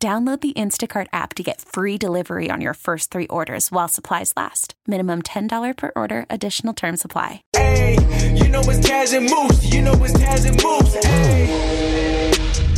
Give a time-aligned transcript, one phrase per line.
[0.00, 4.32] Download the Instacart app to get free delivery on your first three orders while supplies
[4.36, 4.74] last.
[4.86, 7.42] Minimum $10 per order, additional term supply.
[7.52, 7.94] Hey,
[8.36, 9.72] you know it's Taz and Moose.
[9.72, 11.04] You know it's Taz and Moose.
[11.04, 12.07] Hey.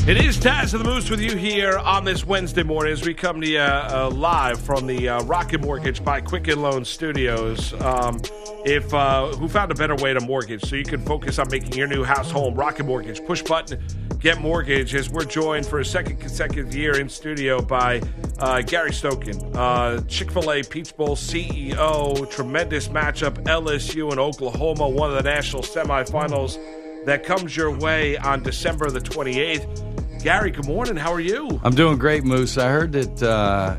[0.06, 3.12] It is Taz and the Moose with you here on this Wednesday morning as we
[3.12, 7.74] come to you uh, live from the uh, Rocket Mortgage by Quicken Loan Studios.
[7.74, 8.18] Um,
[8.64, 11.74] if uh, who found a better way to mortgage so you can focus on making
[11.74, 12.54] your new house home?
[12.54, 13.22] Rocket Mortgage.
[13.26, 13.78] Push button,
[14.18, 14.94] get mortgage.
[14.94, 18.00] As we're joined for a second consecutive year in studio by
[18.38, 22.28] uh, Gary Stokan, uh, Chick Fil A Peach Bowl CEO.
[22.30, 26.58] Tremendous matchup, LSU and Oklahoma, one of the national semifinals
[27.04, 30.22] that comes your way on December the 28th.
[30.22, 30.96] Gary, good morning.
[30.96, 31.60] How are you?
[31.64, 32.58] I'm doing great, Moose.
[32.58, 33.78] I heard that uh,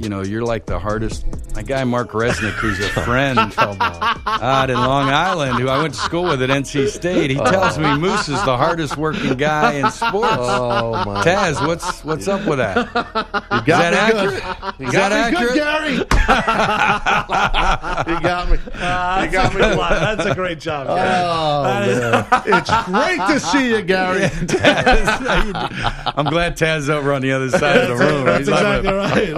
[0.00, 1.26] you know you're like the hardest.
[1.54, 6.00] My guy Mark Resnick, who's a friend out in Long Island, who I went to
[6.00, 9.90] school with at NC State, he tells me Moose is the hardest working guy in
[9.90, 10.36] sports.
[10.38, 11.22] Oh my!
[11.24, 12.76] Taz, what's what's up with that?
[12.86, 14.42] You Is that me accurate?
[14.42, 14.74] good.
[14.80, 15.54] You Is got that me accurate?
[15.54, 15.94] good, Gary.
[18.14, 18.58] you got me.
[18.74, 19.60] Uh, you got me.
[19.60, 21.22] That's a great job, Gary.
[21.24, 22.26] Oh, man.
[22.46, 24.20] it's great to see you, Gary.
[24.46, 28.24] Taz, I'm glad Taz is over on the other side of the room.
[28.24, 29.34] That's He's exactly right.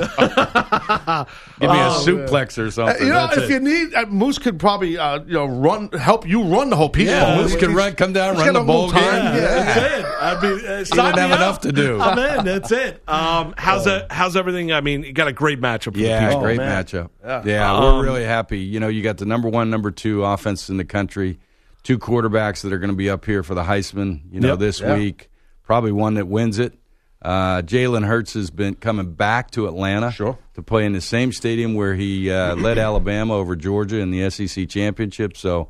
[0.55, 3.07] Give me a Oh, suplex or Uh, something.
[3.07, 3.53] you know, That's if it.
[3.53, 6.89] you need, uh, Moose could probably, uh, you know, run, help you run the whole
[6.89, 7.09] piece.
[7.09, 7.43] Yeah, Bowl.
[7.45, 9.03] Moose could run, come down, run the a bowl time.
[9.03, 9.13] game.
[9.43, 9.65] Yeah.
[9.65, 10.07] That's it.
[10.21, 11.37] I mean, uh, He sign didn't have up.
[11.39, 12.01] enough to do.
[12.01, 12.45] I'm in.
[12.45, 13.03] That's it.
[13.09, 14.11] Um, how's that?
[14.13, 14.73] How's everything?
[14.73, 15.95] I mean, you got a great matchup.
[15.95, 16.67] For Yeah, the great Bowl.
[16.67, 17.09] matchup.
[17.25, 17.43] Yeah.
[17.45, 18.59] Yeah, Um, we're really happy.
[18.61, 21.39] You know, you got the number one, number two offense in the country,
[21.83, 24.21] two quarterbacks that are going to be up here for the Heisman.
[24.31, 24.59] You know, Yep.
[24.59, 24.97] this Yeah.
[24.97, 25.31] week,
[25.65, 26.75] probably one that wins it.
[27.23, 30.37] Uh, Jalen Hurts has been coming back to Atlanta Sure.
[30.55, 34.29] to play in the same stadium where he uh, led Alabama over Georgia in the
[34.29, 35.37] SEC championship.
[35.37, 35.69] So,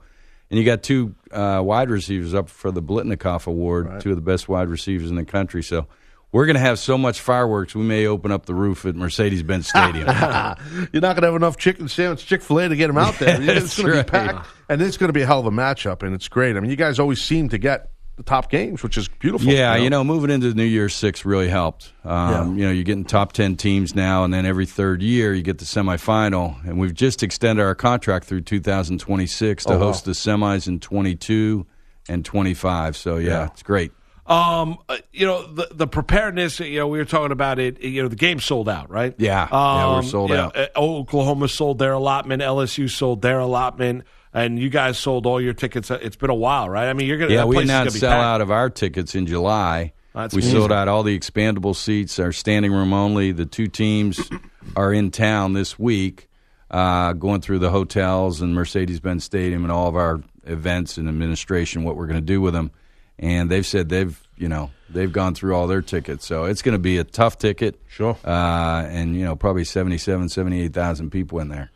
[0.51, 4.23] and you got two uh, wide receivers up for the Biletnikoff Award, two of the
[4.23, 5.63] best wide receivers in the country.
[5.63, 5.87] So.
[6.35, 9.43] We're going to have so much fireworks, we may open up the roof at Mercedes
[9.43, 10.07] Benz Stadium.
[10.07, 10.57] You're not
[10.95, 13.37] going to have enough chicken sandwich, Chick Fil A to get them out there.
[13.43, 16.03] it's going to be packed, and it's going to be a hell of a matchup,
[16.03, 16.57] and it's great.
[16.57, 17.92] I mean, you guys always seem to get
[18.25, 19.49] the top games, which is beautiful.
[19.53, 21.93] Yeah, you know, moving into the New Year Six really helped.
[22.05, 25.43] Um, You know, you're getting top 10 teams now, and then every third year you
[25.43, 26.57] get the semifinal.
[26.67, 29.85] And we've just extended our contract through 2026 to Oh, wow.
[29.87, 31.67] host the semis in 22
[32.09, 32.97] and 25.
[32.97, 33.47] So, yeah, Yeah.
[33.47, 33.93] it's great.
[34.25, 36.61] Um, uh, you know the the preparedness.
[36.61, 37.81] You know, we were talking about it.
[37.83, 39.15] You know, the game sold out, right?
[39.19, 39.49] Yeah.
[39.51, 40.57] Yeah, we're Um, sold you know, out.
[40.57, 42.41] uh, Oklahoma sold their allotment.
[42.41, 45.91] LSU sold their allotment, and you guys sold all your tickets.
[45.91, 46.89] Uh, It's been a while, right?
[46.89, 47.33] I mean, you're gonna.
[47.35, 48.25] Yeah, we place is be sell packed.
[48.25, 49.93] out of our tickets in July.
[50.15, 50.59] That's we amazing.
[50.61, 53.33] sold out all the expandable seats, our standing room only.
[53.33, 54.21] The two teams
[54.77, 56.29] are in town this week,
[56.71, 61.09] uh, going through the hotels and Mercedes Benz Stadium and all of our events and
[61.09, 62.73] administration, what we're going to do with them.
[63.19, 66.27] And they've said they've, you know, they've gone through all their tickets.
[66.27, 67.81] So it's going to be a tough ticket.
[67.89, 68.17] Sure.
[68.25, 71.71] Uh, and, you know, probably 77, 78,000 people in there.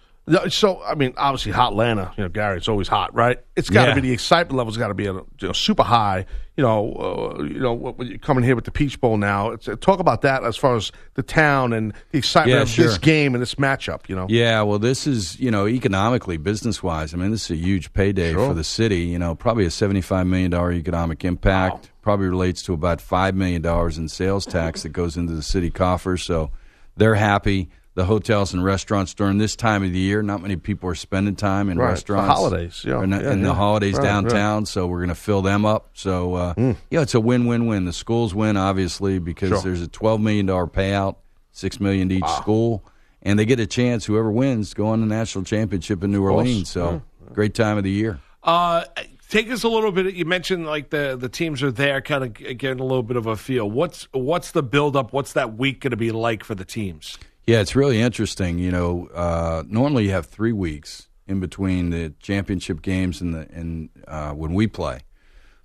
[0.49, 3.39] So, I mean, obviously, hot Atlanta, you know, Gary, it's always hot, right?
[3.55, 3.95] It's got to Yeah.
[3.95, 6.27] be the excitement level's got to be you know, super high.
[6.57, 9.69] You know, uh, you know, when you're coming here with the Peach Bowl now, it's,
[9.69, 12.99] uh, talk about that as far as the town and the excitement Yeah, of this
[12.99, 14.09] game and this matchup.
[14.09, 17.15] You know, Yeah, well, this is you know economically, business wise.
[17.15, 18.49] I mean, this is a huge payday Sure.
[18.49, 19.03] for the city.
[19.03, 21.91] You know, probably a seventy-five million dollar economic impact.
[22.03, 25.71] Probably relates to about five million dollars in sales tax that goes into the city
[25.71, 26.23] coffers.
[26.25, 26.51] So
[26.97, 27.69] they're happy.
[27.97, 31.35] The hotels and restaurants during this time of the year, not many people are spending
[31.35, 32.29] time in Right, the restaurants.
[32.35, 33.49] holidays, yeah, Or not- yeah, and yeah.
[33.49, 34.07] the holidays Right, right.
[34.07, 34.67] downtown.
[34.67, 35.89] So we're going to fill them up.
[35.95, 36.55] So uh,
[36.91, 37.87] yeah, it's a win-win-win.
[37.87, 39.61] The schools win obviously because Sure.
[39.63, 41.17] there's a twelve million dollar payout,
[41.53, 42.85] six million to each school
[43.23, 44.05] and they get a chance.
[44.05, 46.23] Whoever wins go on the national championship in New.
[46.23, 46.69] Orleans.
[46.69, 47.01] So
[47.33, 48.21] great time of the year.
[48.45, 48.85] Uh,
[49.31, 50.15] take us a little bit.
[50.15, 53.27] You mentioned like the the teams are there, kind of getting a little bit of
[53.27, 53.69] a feel.
[53.71, 55.15] What's what's the build up?
[55.15, 57.17] What's that week going to be like for the teams?
[57.47, 58.59] Yeah, it's really interesting.
[58.59, 63.49] You know, uh, normally you have three weeks in between the championship games and the
[63.53, 65.03] and uh, when we play,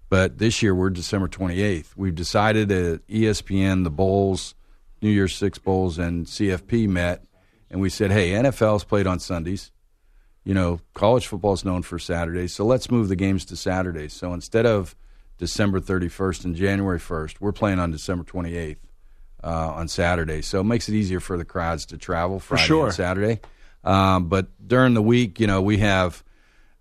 [0.08, 1.98] but this year we're December twenty eighth.
[1.98, 4.54] We've decided E ESPN, the bowls,
[5.02, 7.26] New Year's Six bowls, and CFP met,
[7.72, 9.72] and we said, hey, NFL's played on Sundays.
[10.44, 14.14] You know, college football is known for Saturdays, so let's move the games to Saturdays.
[14.14, 14.96] So instead of
[15.40, 18.78] December 31st and January 1st, we're playing on December 28th.
[19.44, 22.86] Uh, on Saturday, so it makes it easier for the crowds to travel Friday sure.
[22.86, 23.40] and Saturday.
[23.84, 26.24] Um, but during the week, you know, we have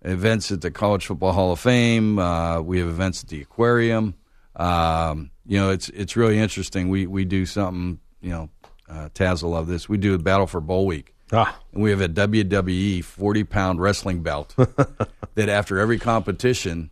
[0.03, 2.19] events at the College Football Hall of Fame.
[2.19, 4.15] Uh, we have events at the aquarium.
[4.55, 6.89] Um, you know, it's it's really interesting.
[6.89, 7.99] We we do something.
[8.21, 8.49] You know,
[8.89, 9.89] uh, Taz will love this.
[9.89, 11.15] We do a battle for bowl week.
[11.33, 11.57] Ah.
[11.73, 14.53] And we have a WWE 40 pound wrestling belt
[15.35, 16.89] that after every competition,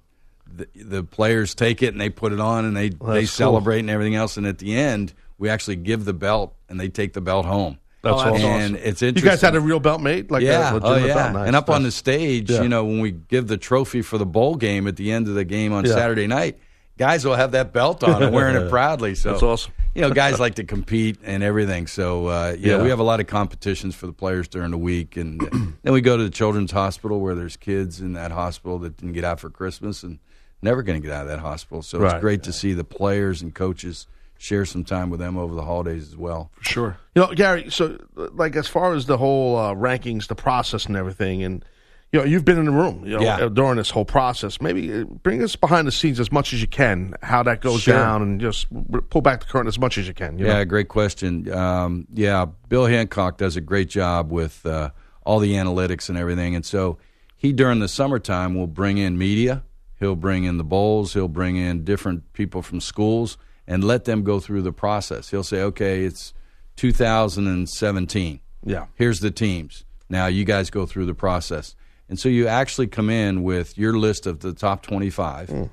[0.48, 3.28] the, the players take it and they put it on and they, they cool.
[3.28, 4.38] celebrate and everything else.
[4.38, 7.80] And at the end, we actually give the belt and they take the belt home.
[8.02, 8.46] That's Oh, that's awesome.
[8.46, 9.06] and it's interesting.
[9.06, 9.30] You interesting.
[9.32, 11.14] guys had a real belt made, like yeah, a oh yeah.
[11.16, 11.34] belt?
[11.34, 12.62] Nice, and up on the stage, Yeah.
[12.62, 15.34] you know, when we give the trophy for the bowl game at the end of
[15.34, 15.94] the game on Yeah.
[15.94, 16.58] Saturday night,
[16.98, 19.16] guys will have that belt on and wearing it proudly.
[19.16, 19.74] So That's awesome.
[19.96, 21.88] you know, guys like to compete and everything.
[21.88, 22.84] So uh, yeah, Yeah.
[22.84, 25.42] we have a lot of competitions for the players during the week, and
[25.84, 29.14] then we go to the children's hospital where there's kids in that hospital that didn't
[29.14, 30.20] get out for Christmas and
[30.62, 31.82] never going to get out of that hospital.
[31.82, 32.14] So Right.
[32.16, 34.08] it's great to see the players and coaches
[34.40, 36.50] share some time with them over the holidays as well.
[36.56, 36.98] For sure.
[37.14, 37.70] You know, Gary.
[37.70, 41.64] So, like, as far as the whole uh, rankings, the process, and everything, and
[42.12, 43.36] you know, you've been in the room, you know, Yeah.
[43.36, 44.60] uh, during this whole process.
[44.62, 47.82] Maybe uh, bring us behind the scenes as much as you can, how that goes
[47.82, 47.94] Sure.
[47.94, 48.66] down, and just
[49.12, 50.40] pull back the curtain as much as you can.
[50.40, 50.66] You Yeah, know?
[50.66, 51.52] great question.
[51.54, 54.90] Um, yeah, Bill Hancock does a great job with uh,
[55.24, 56.56] all the analytics and everything.
[56.56, 56.98] And so
[57.36, 59.64] he, during the summertime, will bring in media.
[60.00, 61.14] He'll bring in the bowls.
[61.14, 63.38] He'll bring in different people from schools
[63.70, 65.30] and let them go through the process.
[65.30, 66.34] He'll say, okay, it's
[66.76, 68.40] 2017.
[68.66, 69.86] yeah, Here's the teams.
[70.10, 71.76] Now you guys go through the process.
[72.10, 75.70] And so you actually come in with your list of the top 25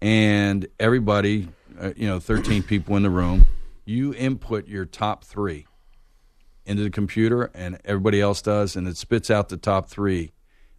[0.00, 1.48] and everybody,
[1.80, 3.44] uh, you know, 13 people in the room,
[3.84, 5.66] you input your top 3
[6.64, 10.30] into the computer and everybody else does and it spits out the top 3.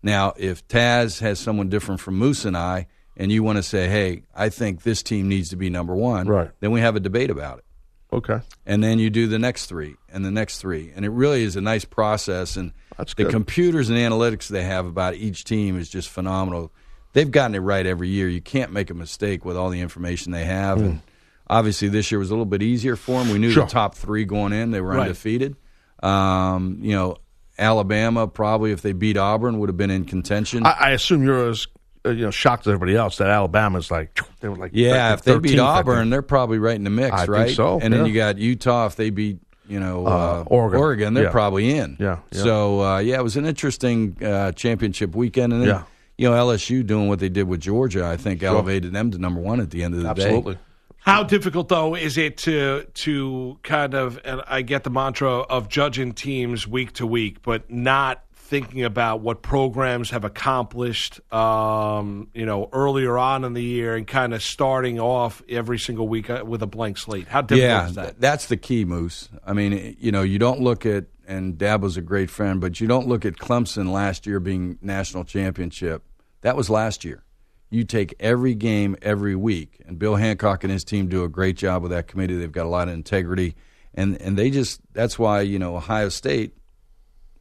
[0.02, 2.88] Now, if Taz has someone different from Moose and I
[3.18, 6.28] and you want to say, "Hey, I think this team needs to be number 1."
[6.28, 6.52] Right.
[6.60, 7.66] Then we have a debate about it
[8.12, 11.42] okay, and then you do the next three and the next three and it really
[11.44, 13.32] is a nice process and That's the good.
[13.32, 16.72] computers and analytics they have about each team is just phenomenal
[17.14, 20.32] they've gotten it right every year you can't make a mistake with all the information
[20.32, 21.02] they have and
[21.50, 23.50] obviously this year was a little bit easier for them we knew.
[23.50, 23.64] Sure.
[23.66, 25.02] the top three going in they were Right.
[25.08, 25.56] undefeated
[26.04, 27.18] um, you know
[27.58, 31.50] alabama probably if they beat auburn would have been in contention I, I assume you're
[31.50, 31.66] as
[32.06, 35.60] you know shocked everybody else that Alabama's like they were like Yeah, if they beat
[35.60, 37.56] Auburn, they're probably right in the mix, I think right?
[37.56, 38.88] so, And then you got Utah.
[38.88, 41.14] If they beat, you know, uh, Oregon.
[41.14, 41.30] they're Yeah.
[41.32, 41.96] probably in.
[42.00, 42.44] Yeah, yeah.
[42.44, 45.84] So uh, yeah, it was an interesting uh, championship weekend, and then Yeah.
[46.18, 49.40] you know LSU doing what they did with Georgia, I think elevated them to number
[49.40, 50.24] one at the end of the day.
[50.24, 50.58] absolutely.
[51.00, 55.68] How difficult though is it to to kind of and I get the mantra of
[55.70, 58.24] judging teams week to week, but not
[58.54, 64.06] thinking about what programs have accomplished, um, you know, earlier on in the year, and
[64.06, 67.28] kind of starting off every single week uh, with a blank slate.
[67.28, 68.20] How difficult Yeah, is that?
[68.22, 69.28] that's the key, Moose.
[69.44, 72.80] I mean, you know, you don't look at and Dabo was a great friend, but
[72.80, 76.04] you don't look at Clemson last year being national championship.
[76.42, 77.24] That was last year.
[77.72, 81.58] You take every game every week, and Bill Hancock and his team do a great
[81.58, 82.36] job with that committee.
[82.38, 83.56] They've got a lot of integrity,
[83.96, 86.54] and and they just that's why you know Ohio State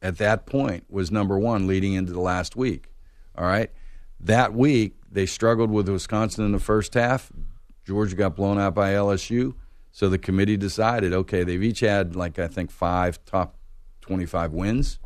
[0.03, 2.89] at that point was number one leading into the last week.
[3.35, 3.71] All right.
[4.19, 7.31] That week, they struggled with Wisconsin in the first half.
[7.85, 9.55] Georgia got blown out by LSU.
[9.91, 13.57] So the committee decided okay, they've each had, like, I think five top
[14.01, 14.99] 25 wins.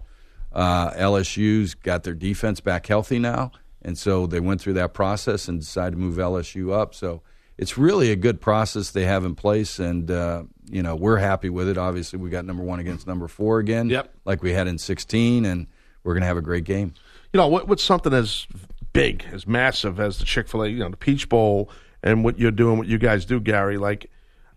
[0.51, 3.51] Uh, LSU's got their defense back healthy now.
[3.81, 6.95] And so they went through that process and decided to move LSU up.
[6.95, 7.21] So
[7.57, 9.77] it's really a good process they have in place.
[9.77, 11.77] And, uh, you know, we're happy with it.
[11.77, 14.13] Obviously, we got number one against number four again, Yep.
[14.25, 15.45] like we had in 16.
[15.45, 15.67] And
[16.03, 16.93] we're going to have a great game.
[17.33, 18.47] you know, what, what's something as
[18.93, 21.69] big, as massive as the Chick Fil A, you know, the Peach Bowl,
[22.01, 23.77] and what you're doing, what you guys do, Gary?
[23.77, 24.09] Like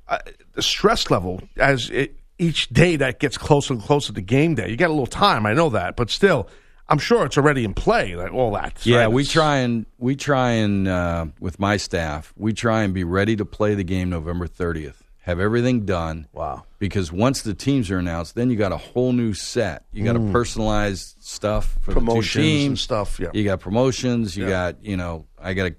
[0.08, 0.18] uh,
[0.54, 4.68] the stress level as it, each day that gets closer and closer to game day.
[4.70, 6.48] You got a little time, I know that, but still,
[6.88, 8.14] I'm sure it's already in play.
[8.16, 8.84] Like all that.
[8.86, 9.08] Yeah, right?
[9.08, 13.36] we try and we try and uh, with my staff, we try and be ready
[13.36, 14.99] to play the game November 30th.
[15.24, 16.26] Have everything done.
[16.32, 16.64] Wow.
[16.78, 19.84] Because once the teams are announced, then you got a whole new set.
[19.92, 21.94] You got a personalized stuff for Mm.
[21.94, 23.28] Promotions the and stuff, yeah.
[23.34, 24.36] You got promotions.
[24.36, 24.50] You Yeah.
[24.72, 25.74] got you know I got to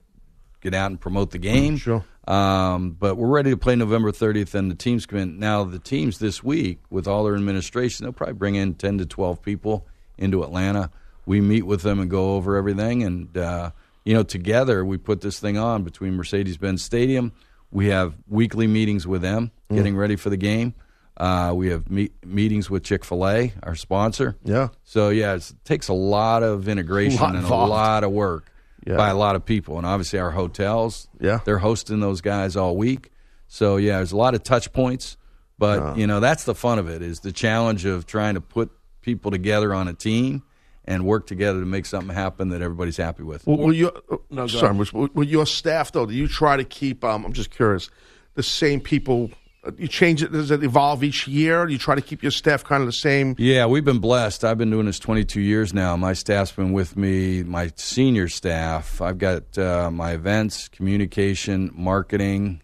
[0.61, 1.77] get out and promote the game.
[1.77, 2.05] Sure.
[2.27, 5.39] Um, but we're ready to play November 30th, and the teams come in.
[5.39, 9.07] Now, the teams this week, with all their administration, they'll probably bring in 10 to
[9.07, 9.87] 12 people
[10.19, 10.91] into Atlanta.
[11.25, 13.01] We meet with them and go over everything.
[13.01, 13.71] And, uh,
[14.05, 17.31] you know, together we put this thing on between Mercedes Benz Stadium.
[17.71, 19.75] We have weekly meetings with them, Mm.
[19.77, 20.73] getting ready for the game.
[21.17, 24.37] Uh, we have meet, meetings with Chick fil A, our sponsor.
[24.43, 24.69] Yeah.
[24.83, 28.51] So, yeah, it's, it takes a lot of integration Lot and a lot of work
[28.85, 28.97] Yeah.
[28.97, 29.77] by a lot of people.
[29.77, 31.39] And obviously, our hotels, Yeah.
[31.45, 33.11] they're hosting those guys all week.
[33.47, 35.17] So, yeah, there's a lot of touch points.
[35.59, 38.71] But you know that's the fun of it is the challenge of trying to put
[39.01, 40.41] people together on a team
[40.85, 43.45] and work together to make something happen that everybody's happy with.
[43.45, 43.91] Will, will your,
[44.29, 44.79] No, go sorry, ahead.
[44.79, 46.05] Rich, will, will your staff though?
[46.05, 47.03] Do you try to keep?
[47.03, 47.89] Um, I'm just curious.
[48.35, 49.29] The same people.
[49.63, 50.31] uh, You change it.
[50.31, 51.65] Does it evolve each year?
[51.65, 53.35] Do you try to keep your staff kind of the same?
[53.37, 54.43] Yeah, we've been blessed.
[54.43, 55.95] I've been doing this 22 years now.
[55.97, 59.01] My staff's been with me, my senior staff.
[59.01, 62.61] I've got uh, my events, communication, marketing,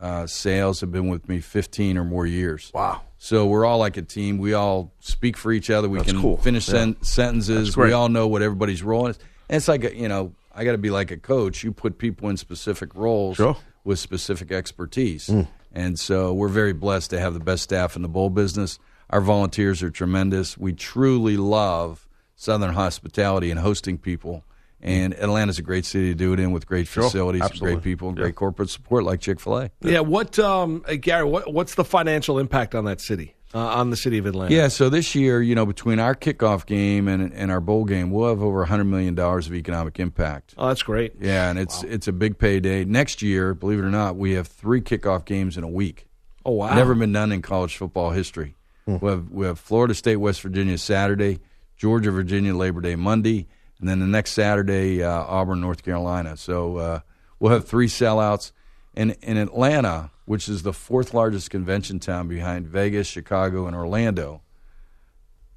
[0.00, 2.70] uh, sales have been with me 15 or more years.
[2.74, 3.02] Wow.
[3.22, 4.38] So we're all like a team.
[4.38, 5.90] We all speak for each other.
[5.90, 6.38] We That's can cool.
[6.38, 7.76] finish sen- sentences.
[7.76, 9.18] We all know what everybody's role is.
[9.50, 11.62] And it's like, a, you know, I got to be like a coach.
[11.62, 13.58] You put people in specific roles Sure.
[13.84, 15.26] with specific expertise.
[15.28, 15.48] Mm.
[15.70, 18.78] And so we're very blessed to have the best staff in the bowl business.
[19.10, 20.56] Our volunteers are tremendous.
[20.56, 24.44] We truly love Southern hospitality and hosting people.
[24.82, 27.74] And Atlanta's a great city to do it in with great facilities, absolutely.
[27.74, 29.70] great people, and great corporate support like Chick fil A.
[29.82, 31.24] Yeah, what, um, Gary?
[31.24, 34.54] What, what's the financial impact on that city, uh, on the city of Atlanta?
[34.54, 38.10] Yeah, so this year, you know, between our kickoff game and, and our bowl game,
[38.10, 40.54] we'll have over $100 million of economic impact.
[40.56, 41.14] Oh, that's great.
[41.20, 42.86] Yeah, and it's it's a big payday.
[42.86, 46.06] Next year, believe it or not, we have three kickoff games in a week.
[46.46, 48.54] Oh wow, Never been done in college football history.
[48.86, 51.38] We, have, we have Florida State, West Virginia Saturday,
[51.76, 53.46] Georgia, Virginia Labor Day Monday,
[53.80, 56.36] and then the next Saturday, uh, Auburn, North Carolina.
[56.36, 57.00] So uh,
[57.38, 58.52] we'll have three sellouts.
[58.94, 64.42] And in Atlanta, which is the fourth largest convention town behind Vegas, Chicago, and Orlando,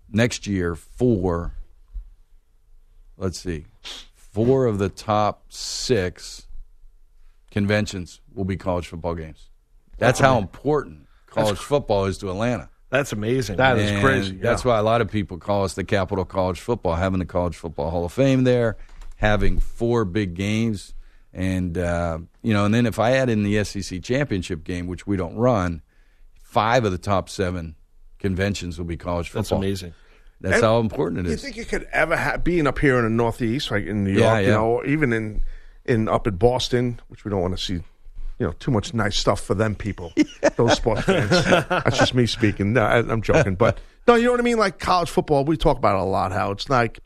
[0.09, 1.53] next year, four,
[3.17, 3.65] let's see,
[4.15, 6.47] four of the top six
[7.51, 9.49] conventions will be college football games.
[9.97, 12.69] That's how important college football is to Atlanta.
[12.93, 13.55] That's amazing.
[13.57, 14.37] That is crazy.
[14.37, 17.25] That's why a lot of people call us the capital of college football, having the
[17.25, 18.77] College Football Hall of Fame there,
[19.15, 20.93] having four big games.
[21.33, 25.07] And, uh, you know, and then if I add in the SEC championship game, which
[25.07, 25.81] we don't run,
[26.35, 27.75] five of the top seven
[28.19, 29.41] conventions will be college football.
[29.41, 29.93] that's amazing.
[30.39, 31.31] That's And how important it is.
[31.31, 34.11] You think you could ever have being up here in the Northeast, like in New
[34.11, 35.41] York, Yeah, you know, or even in
[35.85, 37.81] in up in Boston, which we don't want to see,
[38.39, 40.13] you know, too much nice stuff for them people,
[40.55, 41.29] those sports fans.
[41.29, 42.73] That's just me speaking.
[42.73, 44.57] No, I, I'm joking, but no, you know what I mean.
[44.57, 46.31] Like college football, we talk about it a lot.
[46.31, 46.99] How it's like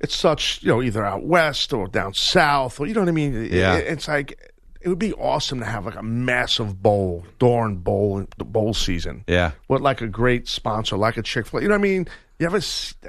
[0.00, 3.12] it's such, you know, either out west or down south, or you know what I
[3.12, 3.48] mean.
[3.50, 3.76] Yeah.
[3.76, 4.52] it- it's like.
[4.80, 9.50] It would be awesome to have like a massive bowl, Dorn Bowl, bowl season Yeah.
[9.66, 11.62] with like a great sponsor, like a Chick Fil A.
[11.62, 12.06] You know what I mean?
[12.38, 12.60] You ever?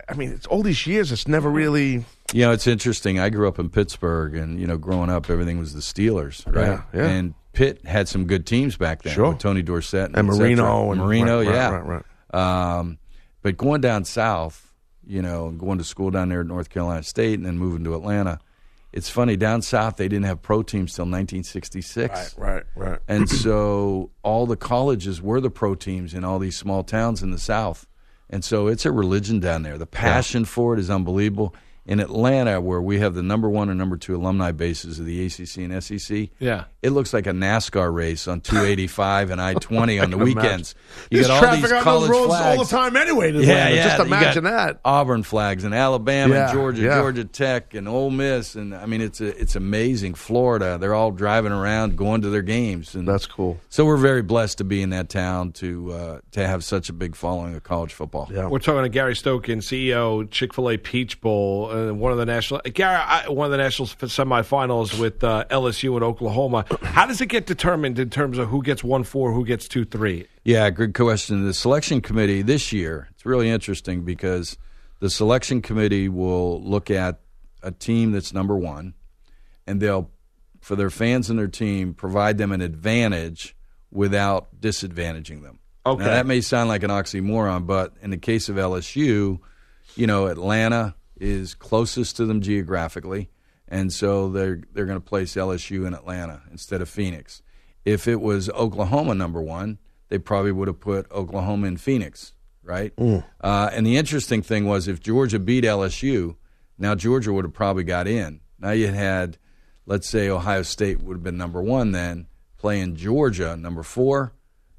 [0.10, 1.12] I mean, it's all these years.
[1.12, 2.04] It's never really.
[2.34, 3.20] You know, it's interesting.
[3.20, 6.82] I grew up in Pittsburgh, and you know, growing up, everything was the Steelers, right?
[6.92, 7.08] Yeah, yeah.
[7.08, 9.14] And Pitt had some good teams back then.
[9.14, 9.30] Sure.
[9.32, 10.28] with Tony Dorsett and, And.
[10.30, 12.80] Marino and- Marino, right, yeah, right, right.
[12.80, 13.00] Um,
[13.42, 14.74] but going down south,
[15.06, 17.96] you know, going to school down there at North Carolina State, and then moving to
[17.96, 18.40] Atlanta.
[18.94, 22.38] It's funny down south they didn't have pro teams till 1966.
[22.38, 22.88] Right, right.
[22.92, 23.00] Right.
[23.10, 27.32] And so all the colleges were the pro teams in all these small towns in
[27.32, 27.86] the South.
[28.30, 29.78] And so it's a religion down there.
[29.78, 31.54] The passion for it is unbelievable.
[31.86, 35.26] In Atlanta, where we have the number one and number two alumni bases of the
[35.26, 36.66] ACC and SEC, Yeah.
[36.84, 40.76] it looks like a NASCAR race on 285 and I 20 on the can weekends.
[41.10, 42.58] You There's got all traffic these on college those roads flags.
[42.60, 43.30] all the time anyway.
[43.30, 43.76] in Yeah, Atlanta.
[43.76, 43.84] yeah.
[43.84, 44.80] Just you got imagine that.
[44.86, 46.96] Auburn flags and Alabama Yeah, and Georgia, yeah.
[47.00, 50.14] Georgia Tech and Ole Miss, and I mean it's a, it's amazing.
[50.14, 53.60] Florida, they're all driving around, going to their games, and That's cool.
[53.70, 56.94] so we're very blessed to be in that town to uh, to have such a
[56.94, 58.30] big following of college football.
[58.32, 58.48] Yeah.
[58.48, 62.26] We're talking to Gary Stokan, CEO, Chick Fil A Peach Bowl, uh, one of the
[62.26, 62.62] national.
[62.74, 66.66] Gary, one of the national semifinals with uh, LSU and Oklahoma.
[66.82, 69.86] How does it get determined in terms of who gets one four, who gets two
[69.86, 70.28] three?
[70.44, 71.46] Yeah, good question.
[71.46, 74.58] The selection committee this year, it's really interesting because
[75.00, 77.20] the selection committee will look at
[77.64, 78.94] a team that's number one,
[79.68, 80.10] and they'll,
[80.62, 83.56] for their fans and their team, provide them an advantage
[83.92, 85.60] without disadvantaging them.
[85.86, 86.04] Okay.
[86.04, 89.40] Now, that may sound like an oxymoron, but in the case of LSU,
[89.96, 93.30] you know, Atlanta is closest to them geographically,
[93.68, 97.42] and so they're they're going to place LSU in Atlanta instead of Phoenix.
[97.86, 99.78] If it was Oklahoma number one,
[100.10, 102.34] they probably would have put Oklahoma in Phoenix,
[102.64, 102.94] right?
[103.42, 106.36] Uh, and the interesting thing was if Georgia beat LSU,
[106.78, 108.42] now Georgia would have probably got in.
[108.60, 109.38] Now you had,
[109.86, 114.34] let's say Ohio State would have been number one then, playing Georgia number four.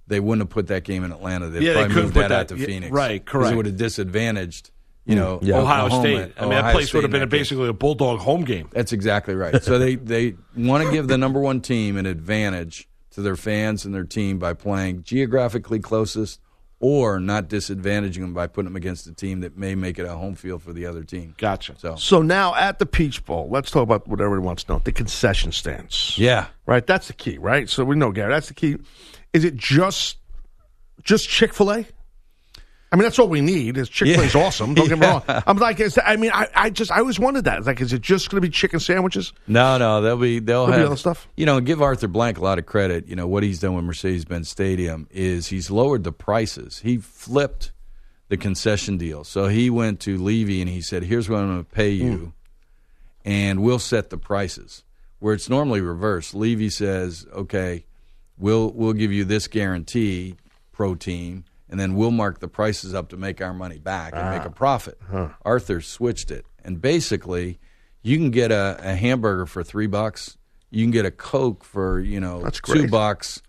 [0.06, 1.48] They wouldn't have put that game in Atlanta.
[1.48, 3.52] They'd Yeah, probably moved put that, out to yeah, Phoenix, Right, correct.
[3.52, 4.70] It would have disadvantaged,
[5.06, 6.34] you know, Ohio Oklahoma- State.
[6.38, 7.40] I mean, that place State would have been that game.
[7.40, 8.68] basically a bulldog home game.
[8.72, 9.62] That's exactly right.
[9.62, 13.84] So they, they want to give the number one team an advantage to their fans
[13.84, 16.40] and their team by playing geographically closest
[16.82, 20.12] or not disadvantaging them by putting them against a team that may make it a
[20.14, 21.34] home field for the other team.
[21.36, 21.74] Gotcha.
[21.78, 24.78] So, So now at the Peach Bowl, let's talk about what everyone wants to know:
[24.84, 26.16] the concession stands.
[26.16, 26.46] yeah.
[26.66, 26.86] Right.
[26.86, 27.36] That's the key.
[27.36, 27.68] Right.
[27.68, 28.32] So we know, Gary.
[28.32, 28.76] That's the key.
[29.32, 30.18] Is it just
[31.02, 31.86] just Chick Fil A?
[32.92, 33.76] I mean, that's all we need.
[33.76, 34.74] Is Chick Fil A's awesome?
[34.74, 35.22] Don't get me wrong.
[35.28, 37.64] I'm like, is that, I mean, I, I just I always wanted that.
[37.64, 39.32] Like, is it just going to be chicken sandwiches?
[39.46, 41.28] No, no, they'll be they'll There'll be have other stuff?
[41.36, 43.06] You know, give Arthur Blank a lot of credit.
[43.06, 46.80] You know what he's done with Mercedes-Benz Stadium is he's lowered the prices.
[46.80, 47.70] He flipped
[48.28, 49.22] the concession deal.
[49.22, 52.16] So he went to Levy and he said, "Here's what I'm going to pay you,
[52.16, 52.28] hmm.
[53.24, 54.82] and we'll set the prices."
[55.20, 56.34] Where it's normally reversed.
[56.34, 57.84] Levy says, "Okay,
[58.36, 60.36] we'll we'll give you this guarantee,
[60.72, 64.28] pro team, and then we'll mark the prices up to make our money back and
[64.36, 64.98] make a profit."
[65.44, 67.58] Arthur switched it, and basically,
[68.02, 70.36] you can get a, a hamburger for three bucks.
[70.70, 73.40] You can get a Coke for you know That's two bucks,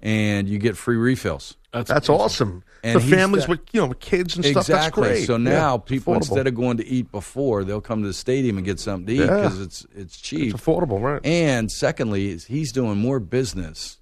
[0.00, 1.56] and you get free refills.
[1.72, 2.64] That's, awesome.
[2.82, 4.66] And the families got- with you know with kids and stuff.
[4.66, 5.08] That's Exactly.
[5.08, 5.26] great.
[5.26, 6.16] So now Yeah, people affordable.
[6.16, 9.12] instead of going to eat before, they'll come to the stadium and get something to
[9.12, 9.36] eat Yeah.
[9.42, 10.52] because it's it's cheap.
[10.52, 11.20] it's affordable, right?
[11.24, 13.98] And secondly, is he's doing more business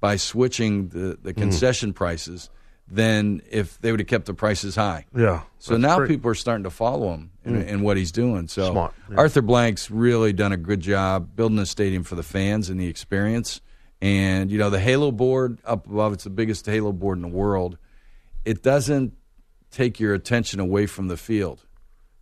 [0.00, 1.22] by switching the, Mm.
[1.22, 2.50] the concession prices
[2.88, 5.06] than if they would have kept the prices high.
[5.16, 5.42] yeah.
[5.58, 6.06] So now great.
[6.06, 6.14] Mm.
[6.14, 8.48] people are starting to follow him in, in what he's doing.
[8.48, 9.16] So Smart, yeah.
[9.16, 12.88] Arthur Blank's really done a good job building a stadium for the fans and the
[12.88, 13.60] experience.
[14.00, 17.28] And you know the Halo board up above, it's the biggest Halo board in the
[17.28, 17.78] world.
[18.44, 19.14] It doesn't
[19.70, 21.64] take your attention away from the field,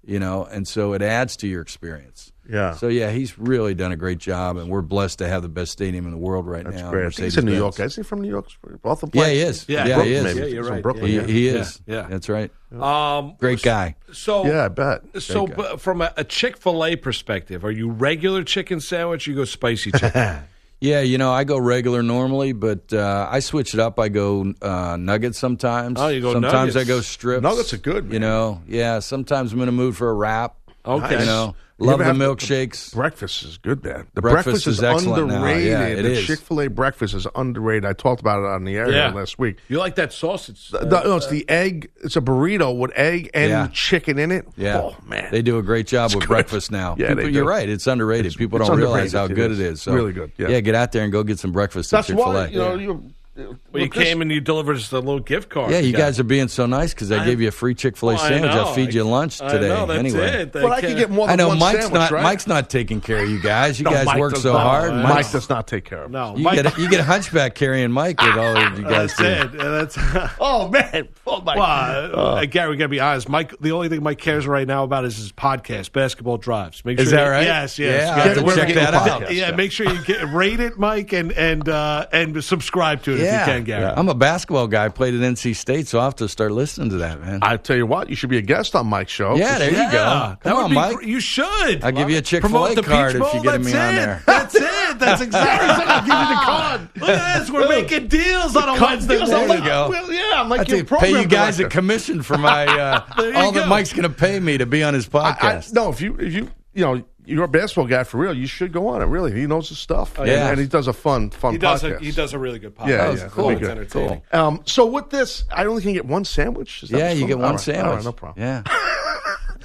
[0.04, 2.32] you know, and so it adds to your experience.
[2.50, 2.75] Yeah.
[2.75, 5.73] So yeah, he's really done a great job, and we're blessed to have the best
[5.73, 6.90] stadium in the world right That's now.
[6.90, 7.07] great.
[7.07, 7.78] I think he's in New York.
[7.78, 7.92] Mercedes-Benz.
[7.92, 8.49] Is he from New York?
[8.83, 9.21] Both of them.
[9.21, 9.64] Yeah, he is.
[9.69, 10.25] Yeah, Yeah, Brooklyn, he is.
[10.25, 10.38] maybe.
[10.38, 10.83] Yeah, He's you're from right.
[10.83, 11.07] Brooklyn.
[11.07, 11.26] He, yeah.
[11.26, 11.80] he is.
[11.87, 12.07] Yeah, yeah.
[12.09, 12.50] that's right.
[12.78, 13.97] Um, Great guy.
[14.12, 15.02] So Yeah, I bet.
[15.23, 15.54] So, guy.
[15.54, 19.26] but from a, a Chick Fil A perspective, are you regular chicken sandwich?
[19.26, 20.38] Or you go spicy chicken.
[20.83, 24.00] Yeah, you know, I go regular normally, but uh, I switch it up.
[24.00, 26.00] I go uh, nuggets sometimes.
[26.00, 26.76] Oh, you go Sometimes nuggets.
[26.76, 27.42] I go strips.
[27.42, 29.00] Nuggets are good, You know, yeah.
[29.00, 30.57] Sometimes I'm in a mood for a wrap.
[30.87, 31.21] Okay.
[31.21, 31.54] You know, You
[31.87, 32.94] love the have milkshakes.
[32.94, 34.06] Breakfast is good, man.
[34.14, 35.34] The Breakfast breakfast, is is, excellent now.
[35.37, 35.66] underrated.
[35.68, 36.22] Yeah, it the.
[36.22, 37.84] Chick Fil A breakfast is underrated.
[37.84, 39.10] I talked about it on the air Yeah.
[39.12, 39.58] last week.
[39.68, 40.70] you like that sausage?
[40.75, 41.90] Uh, the- no, it's the egg.
[42.04, 43.68] It's a burrito with egg and Yeah.
[43.72, 44.46] chicken in it.
[44.56, 46.28] Yeah, Oh man, they do a great job with good.
[46.28, 46.95] breakfast now.
[46.99, 47.69] Yeah, People, they you're right.
[47.69, 48.26] It's underrated.
[48.26, 49.73] It's- People it's don't realize how good It it is.
[49.75, 49.82] is.
[49.82, 50.60] So Really good, yeah.
[50.60, 52.49] get out there and go get some breakfast That's at Chick Fil why A.
[52.50, 53.12] you know you.
[53.36, 55.71] Well, you came and you delivered us a little gift card.
[55.71, 57.97] Yeah, you got- guys are being so nice because I, gave you a free Chick
[57.97, 58.50] Fil A Well, sandwich.
[58.50, 59.69] I'll feed you lunch I today.
[59.69, 60.52] know, that's anyway, it.
[60.52, 62.23] But I can get more I know one Mike's sandwich, not right?
[62.23, 63.78] Mike's not taking care of you guys.
[63.78, 64.62] You No, guys Mike work so not.
[64.66, 64.95] hard.
[64.95, 66.10] Mike Mike does not take care of.
[66.10, 69.14] No, You Mike, get you get hunchback carrying Mike with all of you guys.
[69.16, 69.56] that's do.
[69.58, 69.60] it.
[69.60, 69.97] Uh, That's
[70.40, 71.08] Oh man!
[71.26, 71.56] Oh my!
[71.56, 72.71] well, uh, Gary.
[72.71, 73.28] We gotta be honest.
[73.28, 76.84] Mike, the only thing Mike cares right now about is his podcast, Basketball Drives.
[76.84, 77.45] Make Is sure that you- right?
[77.45, 78.00] Yes, yes.
[78.00, 79.32] Yeah, You I'll have have to to We're check that out.
[79.32, 83.20] Yeah, make sure you get rate it, Mike, and and uh, and subscribe to it
[83.25, 83.85] Yeah, if you can, Gary.
[83.85, 84.87] I'm a basketball guy.
[84.87, 87.41] I played at NC State, so I have to start listening to that, man.
[87.43, 89.37] I tell you what, you should be a guest on Mike's show.
[89.37, 90.37] Yeah, there you go.
[90.43, 90.97] Come would on, Mike.
[90.97, 91.83] gr- You should.
[91.85, 93.75] I'll give you a Chick Fil A the card Peach if you get me that's
[93.75, 94.06] on it.
[94.06, 94.23] there.
[94.26, 94.99] That's it.
[94.99, 95.69] That's exactly.
[95.87, 96.80] I'll give you the card.
[97.00, 97.50] Look at this.
[97.50, 99.17] We're making deals on a Wednesday.
[99.17, 99.65] Deals There on you that.
[99.65, 99.89] go.
[99.91, 103.04] Well, yeah, I'm like I your program pay you guys a commission for my uh,
[103.17, 103.69] There you all that.
[103.69, 105.73] Mike's going to pay me to be on his I, I, podcast.
[105.75, 108.73] no, if you if you you know you're a basketball guy for real, you should
[108.73, 109.06] go on it.
[109.06, 110.19] Really, he knows his stuff.
[110.19, 110.43] Oh, yeah.
[110.43, 111.84] and, and he does a fun fun He does.
[111.84, 112.88] A, he does a really good podcast.
[112.88, 113.50] Yeah, yeah, cool.
[113.50, 114.23] It's entertaining.
[114.32, 116.82] Um, so with this, I only can get one sandwich.
[116.82, 117.86] Is that yeah, you get one right, sandwich.
[117.86, 118.45] All right, no problem.
[118.45, 118.62] Yeah.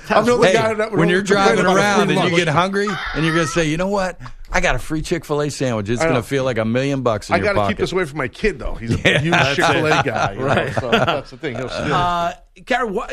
[0.09, 2.35] I'm the Hey, guy that when you're driving around free and you lunch.
[2.45, 4.19] get hungry and you're going to say, you know what?
[4.51, 5.89] I got a free Chick Fil A sandwich.
[5.89, 8.05] It's going to feel like a million bucks in I got to keep this away
[8.05, 8.75] from my kid, though.
[8.75, 10.73] He's a Yeah, huge Chick Fil A guy, you know, Right.
[10.73, 11.55] so that's the thing.
[11.55, 11.93] He'll steal.
[11.93, 13.11] Uh, Gary, what,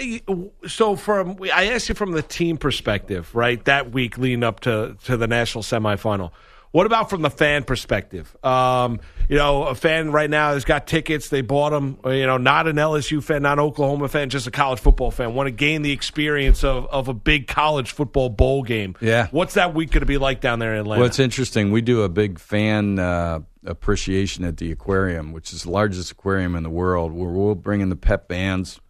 [0.68, 3.64] so from I asked you from the team perspective, right?
[3.64, 6.30] That week leading up to to the national semifinal.
[6.72, 8.34] What about from the fan perspective?
[8.42, 11.28] Um, you know, a fan right now has got tickets.
[11.28, 11.98] They bought them.
[12.04, 15.34] You know, not an LSU fan, not an Oklahoma fan, just a college football fan.
[15.34, 18.96] Want to gain the experience of, of a big college football bowl game.
[19.02, 19.28] Yeah.
[19.30, 21.00] What's that week going to be like down there in Atlanta?
[21.00, 21.72] Well, it's interesting.
[21.72, 26.56] We do a big fan uh, appreciation at the aquarium, which is the largest aquarium
[26.56, 28.80] in the world, where we'll bring in the pep bands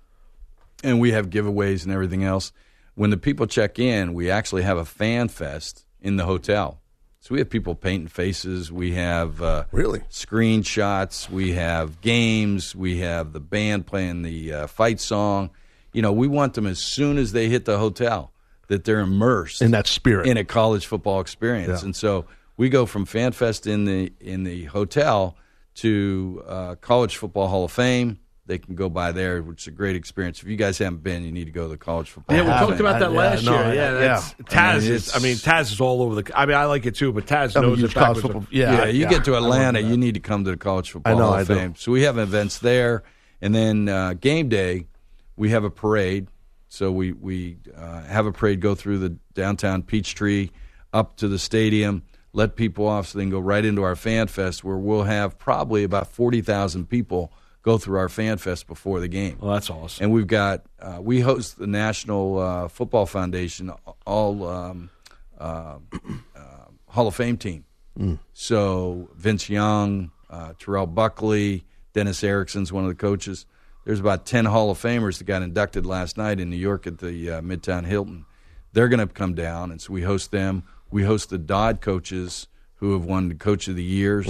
[0.84, 2.52] and we have giveaways and everything else.
[2.94, 6.81] When the people check in, we actually have a fan fest in the hotel.
[7.22, 8.72] So we have people painting faces.
[8.72, 10.00] We have uh, Really?
[10.10, 11.30] screenshots.
[11.30, 12.74] We have games.
[12.74, 15.50] We have the band playing the uh, fight song.
[15.92, 18.32] You know, we want them as soon as they hit the hotel
[18.66, 20.26] that they're immersed In that spirit.
[20.26, 21.82] in a college football experience.
[21.82, 21.84] Yeah.
[21.86, 22.24] And so
[22.56, 25.36] we go from FanFest in the in the hotel
[25.76, 28.18] to uh, College Football Hall of Fame.
[28.44, 30.42] They can go by there, which is a great experience.
[30.42, 32.48] If you guys haven't been, you need to go to the College Football Yeah, we
[32.66, 33.62] talked about that Yeah, last no, year.
[33.62, 33.98] I- Yeah, yeah.
[34.00, 34.56] that's Taz.
[34.56, 36.38] I mean, is, I mean, Taz is all over the.
[36.38, 38.44] I mean, I like it too, but Taz I'm knows huge it college football.
[38.50, 41.16] Yeah, Yeah, you get to Atlanta, you need to come to the College Football I
[41.16, 41.54] know, Hall I of do.
[41.54, 41.74] Fame.
[41.76, 43.04] So we have events there,
[43.40, 44.88] and then uh, game day,
[45.36, 46.26] we have a parade.
[46.68, 50.48] So we we uh, have a parade go through the downtown Peachtree
[50.92, 52.02] up to the stadium,
[52.32, 55.38] let people off, so they can go right into our fan fest, where we'll have
[55.38, 59.38] probably about forty thousand people go through our fan fest before the game.
[59.40, 60.04] Well, that's awesome.
[60.04, 63.72] And we've got uh, we host the National uh, Football Foundation
[64.06, 64.90] all um,
[65.38, 65.78] uh,
[66.36, 66.40] uh,
[66.88, 67.64] Hall of Fame team.
[68.32, 73.46] So Vince Young, uh, Terrell Buckley, Dennis Erickson's one of the coaches.
[73.84, 76.98] There's about ten Hall of Famers that got inducted last night in New York at
[76.98, 78.24] the uh, Midtown Hilton.
[78.72, 80.62] They're going to come down, and so we host them.
[80.90, 84.26] We host the Dodd coaches who have won the Coach of the Years.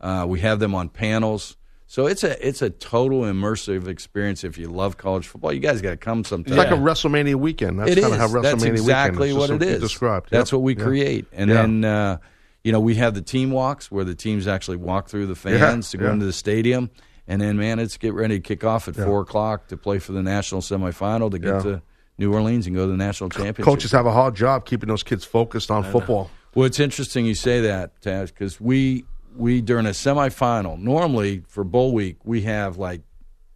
[0.00, 1.56] Uh, we have them on panels.
[1.86, 4.42] So it's a it's a total immersive experience.
[4.42, 6.52] If you love college football, you guys got to come sometime.
[6.54, 7.78] It's like a WrestleMania weekend.
[7.78, 8.12] That's kind is.
[8.12, 9.36] of how WrestleMania That's weekend exactly is.
[9.36, 9.78] what it you.
[9.78, 10.28] Described.
[10.30, 10.56] That's Yep.
[10.58, 10.82] what we Yeah.
[10.84, 11.56] create, and Yeah.
[11.62, 12.16] then uh,
[12.62, 15.90] you know we have the team walks where the teams actually walk through the fans
[15.90, 16.12] to go yeah.
[16.14, 16.90] into the stadium,
[17.28, 20.12] and then man, it's get ready to kick off at four o'clock to play for
[20.12, 21.62] the national semifinal to get Yeah.
[21.62, 21.82] to
[22.16, 23.64] New Orleans and go to the national championship.
[23.64, 26.30] Coaches have a hard job keeping those kids focused on football.
[26.54, 29.04] Well, it's interesting you say that, Taz, because we
[29.36, 33.02] we during a semifinal normally for bowl week we have like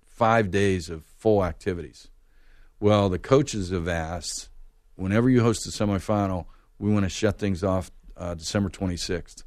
[0.07, 2.09] five days of full activities.
[2.81, 4.49] Well, the coaches have asked
[4.97, 6.47] whenever you host a semifinal,
[6.79, 9.45] we want to shut things off uh, December twenty sixth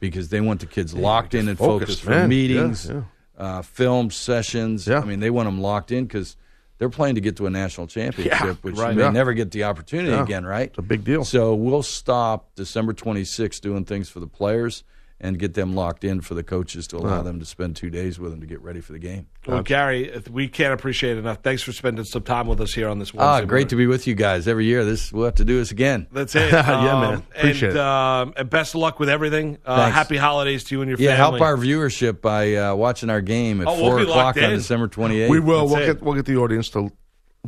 [0.00, 3.02] because they want the kids locked in and focused, focused for meetings, Yeah,
[3.38, 4.86] Uh, film sessions.
[4.86, 4.98] Yeah.
[5.00, 6.36] I mean, they want them locked in because
[6.78, 8.96] they're playing to get to a national championship, which right.
[8.96, 9.10] Yeah.
[9.10, 10.22] never get the opportunity Yeah.
[10.24, 10.68] again, right?
[10.68, 11.24] It's a big deal.
[11.24, 14.82] So we'll stop December 26th doing things for the players
[15.20, 18.18] and get them locked in for the coaches to allow them to spend two days
[18.18, 19.26] with them to get ready for the game.
[19.46, 21.38] Well, Gary, we can't appreciate it enough.
[21.42, 23.46] Thanks for spending some time with us here on this Ah, Wednesday.
[23.46, 24.84] great to be with you guys every year.
[24.84, 26.08] This we'll have to do this again.
[26.12, 26.52] That's it.
[26.52, 26.60] Yeah,
[26.94, 27.22] Um, man.
[27.36, 27.82] Appreciate and, it.
[27.82, 29.58] Um, and best of luck with everything.
[29.64, 31.38] Uh, happy holidays to you and your Yeah, family.
[31.38, 34.38] Yeah, help our viewership by uh, watching our game at Oh, we'll four o'clock locked
[34.38, 34.50] on.
[34.50, 35.28] December 28th.
[35.30, 35.60] We will.
[35.68, 35.86] That's We'll it.
[35.94, 36.90] get we'll get the audience to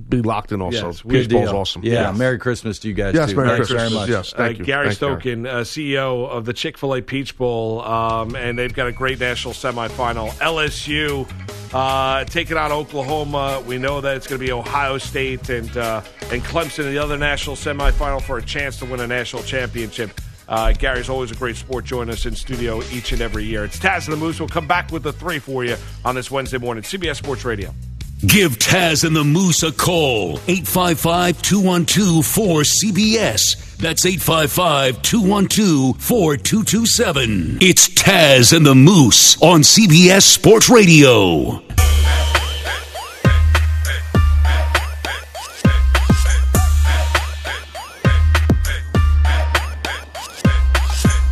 [0.09, 0.61] be locked in.
[0.61, 1.83] Also, Yes, Peach Good Bowl's awesome.
[1.85, 2.19] Yeah, Yes.
[2.19, 3.15] Merry Christmas to you guys.
[3.15, 3.37] Yes, too.
[3.37, 3.83] Merry Thanks Christmas.
[3.93, 4.09] very much.
[4.09, 4.65] Yes, thank uh, you.
[4.65, 5.45] Gary Thank you, Gary.
[5.45, 8.93] Stokan, uh, CEO of the Chick fil A Peach Bowl, um, and they've got a
[8.93, 10.31] great national semifinal.
[10.39, 11.29] LSU
[11.75, 13.63] uh, taking on Oklahoma.
[13.67, 16.99] We know that it's going to be Ohio State and, uh, and Clemson in the
[16.99, 20.21] other national semifinal for a chance to win a national championship.
[20.49, 21.85] Uh, Gary's always a great sport.
[21.85, 23.65] Join us in studio each and every year.
[23.65, 24.39] It's Taz and the Moose.
[24.39, 26.85] We'll come back with the three for you on this Wednesday morning.
[26.85, 27.75] CBS Sports Radio.
[28.25, 30.39] Give Taz and the Moose a call.
[30.49, 33.77] 855 212 4CBS.
[33.77, 37.59] That's 855 212 4227.
[37.61, 41.61] It's Taz and the Moose on CBS Sports Radio.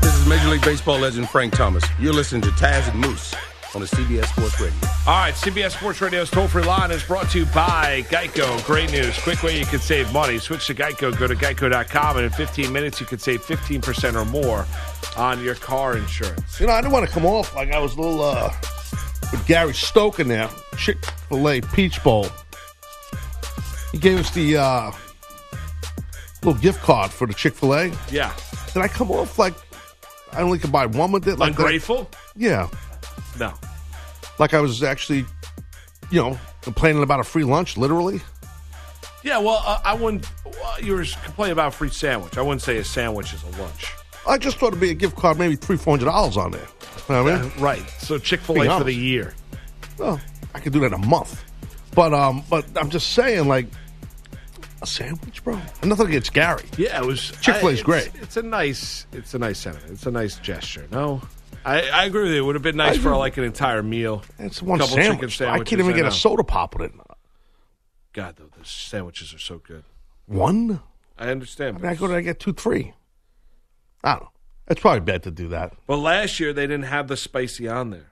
[0.02, 1.82] This is Major League Baseball legend Frank Thomas.
[1.98, 3.34] You're listening to Taz and Moose
[3.74, 4.76] on the CBS Sports Radio.
[5.06, 8.64] All right, CBS Sports Radio's toll free line is brought to you by Geico.
[8.64, 9.18] Great news.
[9.18, 10.38] Quick way you can save money.
[10.38, 11.16] Switch to Geico.
[11.18, 14.66] Go to geico.com, and in 15 minutes, you can save 15% or more
[15.16, 16.60] on your car insurance.
[16.60, 18.52] You know, I didn't want to come off like I was a little uh,
[19.32, 20.48] with Gary Stoke in there.
[20.78, 22.26] Chick Fil A Peach Bowl.
[23.92, 24.92] He gave us the uh,
[26.42, 27.92] little gift card for the Chick Fil A.
[28.10, 28.34] Yeah.
[28.72, 29.54] Did I come off like
[30.32, 31.38] I only could buy one with it?
[31.38, 31.60] Like that?
[31.60, 32.10] Ungrateful?
[32.36, 32.68] Yeah,
[33.38, 33.52] No.
[34.38, 35.24] like I was actually,
[36.10, 37.76] you know, complaining about a free lunch.
[37.76, 38.20] Literally.
[39.22, 40.30] Yeah, well, uh, I wouldn't.
[40.44, 42.36] Well, you were complaining about a free sandwich.
[42.36, 43.92] I wouldn't say a sandwich is a lunch.
[44.26, 46.66] I just thought it'd be a gift card, maybe three, four hundred dollars on there.
[47.08, 47.52] You know what I mean?
[47.58, 47.82] Right.
[47.98, 49.34] So Chick Fil A for the year.
[49.98, 50.20] Well,
[50.54, 51.42] I could do that in a month.
[51.94, 53.66] But um, but I'm just saying, like
[54.82, 55.58] a sandwich, bro.
[55.82, 56.64] Nothing against Gary.
[56.76, 57.32] Yeah, it was.
[57.40, 58.22] Chick-fil-A is I- it's- great.
[58.22, 59.06] It's a nice.
[59.12, 59.92] It's a nice sentiment.
[59.92, 60.86] It's a nice gesture.
[60.90, 61.22] No,
[61.64, 62.38] I, I agree with you.
[62.38, 64.22] It would have been nice I for like an entire meal.
[64.38, 65.60] It's one Couple chicken sandwich.
[65.60, 67.00] I can't even get a soda pop with it.
[68.12, 69.84] God, though, the sandwiches are so good.
[70.26, 70.80] One?
[71.18, 71.78] I understand.
[71.78, 72.94] I mean, I go to I get two, three.
[74.02, 74.30] I don't know.
[74.68, 75.74] It's probably bad to do that.
[75.86, 78.10] But last year they didn't have the spicy on there.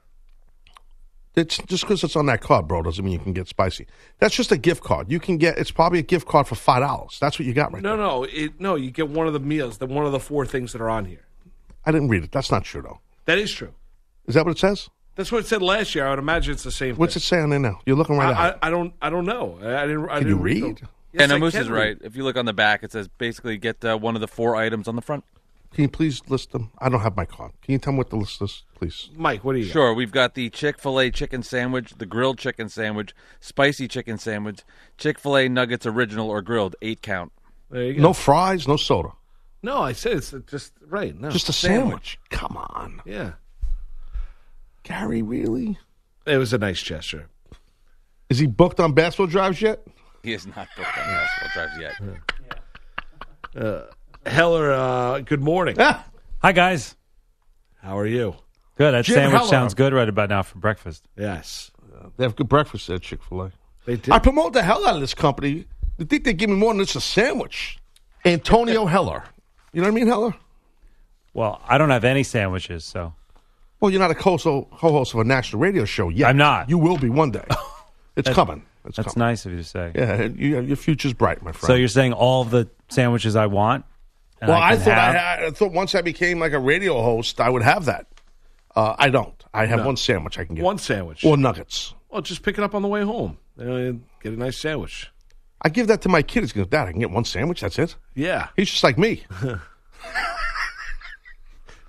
[1.34, 3.86] It's just because it's on that card, bro, doesn't mean you can get spicy.
[4.18, 5.10] That's just a gift card.
[5.10, 5.56] You can get.
[5.56, 7.16] It's probably a gift card for five dollars.
[7.20, 8.06] That's what you got right No, there.
[8.06, 8.74] no, it, no.
[8.74, 11.06] You get one of the meals, the one of the four things that are on
[11.06, 11.24] here.
[11.86, 12.32] I didn't read it.
[12.32, 13.00] That's not true, though.
[13.24, 13.74] That is true.
[14.26, 14.88] Is that what it says?
[15.14, 16.06] That's what it said last year.
[16.06, 16.96] I would imagine it's the same.
[16.96, 17.38] What's it thing.
[17.38, 17.80] say on there now?
[17.84, 18.58] You're looking right I, at it.
[18.62, 18.94] I, I don't.
[19.02, 19.58] I don't know.
[19.62, 20.08] I, I didn't.
[20.08, 20.62] I Can you didn't read?
[20.62, 20.88] them.
[21.12, 21.98] Yeah, Yes, no, I Moose is right.
[22.00, 24.56] If you look on the back, it says basically get uh, one of the four
[24.56, 25.24] items on the front.
[25.74, 26.70] Can you please list them?
[26.78, 27.52] I don't have my card.
[27.62, 29.10] Can you tell me what the list is, please?
[29.14, 29.66] Mike, what do you?
[29.66, 29.72] got?
[29.72, 34.18] Sure, we've got the Chick fil A chicken sandwich, the grilled chicken sandwich, spicy chicken
[34.18, 34.60] sandwich,
[34.98, 37.32] Chick fil A nuggets original or grilled, eight count.
[37.70, 38.02] There you go.
[38.02, 39.12] No fries, no soda.
[39.62, 41.18] No, I said it's just right.
[41.18, 42.18] No, Just a sandwich.
[42.30, 43.00] Come on.
[43.04, 43.32] Yeah,
[44.82, 45.78] Gary, really?
[46.26, 47.28] it was a nice gesture.
[48.28, 49.86] Is he booked on basketball drives yet?
[50.22, 51.78] He is not booked on basketball drives
[53.54, 53.88] yet.
[54.26, 55.76] Heller, uh, good morning.
[55.78, 56.04] Ah,
[56.40, 56.96] Hi guys.
[57.82, 58.34] How are you?
[58.78, 58.92] Good.
[58.94, 59.48] That Jim sandwich Heller.
[59.50, 61.06] sounds good right about now for breakfast.
[61.16, 61.70] Yes.
[62.16, 63.52] They have good breakfast at Chick Fil A.
[63.84, 64.10] They did.
[64.10, 65.66] I promote the hell out of this company.
[65.98, 67.78] They think they give me more than just a sandwich.
[68.24, 69.24] Antonio Heller.
[69.72, 70.34] You know what I mean, Heller?
[71.34, 73.14] Well, I don't have any sandwiches, so
[73.80, 76.28] Well, you're not a co- co-host of a national radio show yet.
[76.28, 76.68] I'm not.
[76.68, 77.44] You will be one day.
[78.14, 78.62] It's coming.
[78.84, 79.26] It's that's coming.
[79.26, 79.90] nice of you to say.
[79.94, 81.66] Yeah, you, your future's bright, my friend.
[81.66, 83.86] So you're saying all of the sandwiches I want?
[84.42, 86.58] and well, I, can thought have- I, had, I thought once I became like a
[86.58, 88.06] radio host, I would have that.
[88.76, 89.42] Uh, I don't.
[89.54, 90.62] I have one sandwich I can get.
[90.64, 91.24] One sandwich.
[91.24, 91.94] or nuggets.
[92.10, 93.38] Well, just pick it up on the way home.
[93.58, 95.10] Uh, get a nice sandwich.
[95.62, 96.44] I give that to my kid.
[96.44, 97.60] He goes, Dad, I can get one sandwich.
[97.60, 97.94] That's it.
[98.14, 98.48] Yeah.
[98.56, 99.24] He's just like me.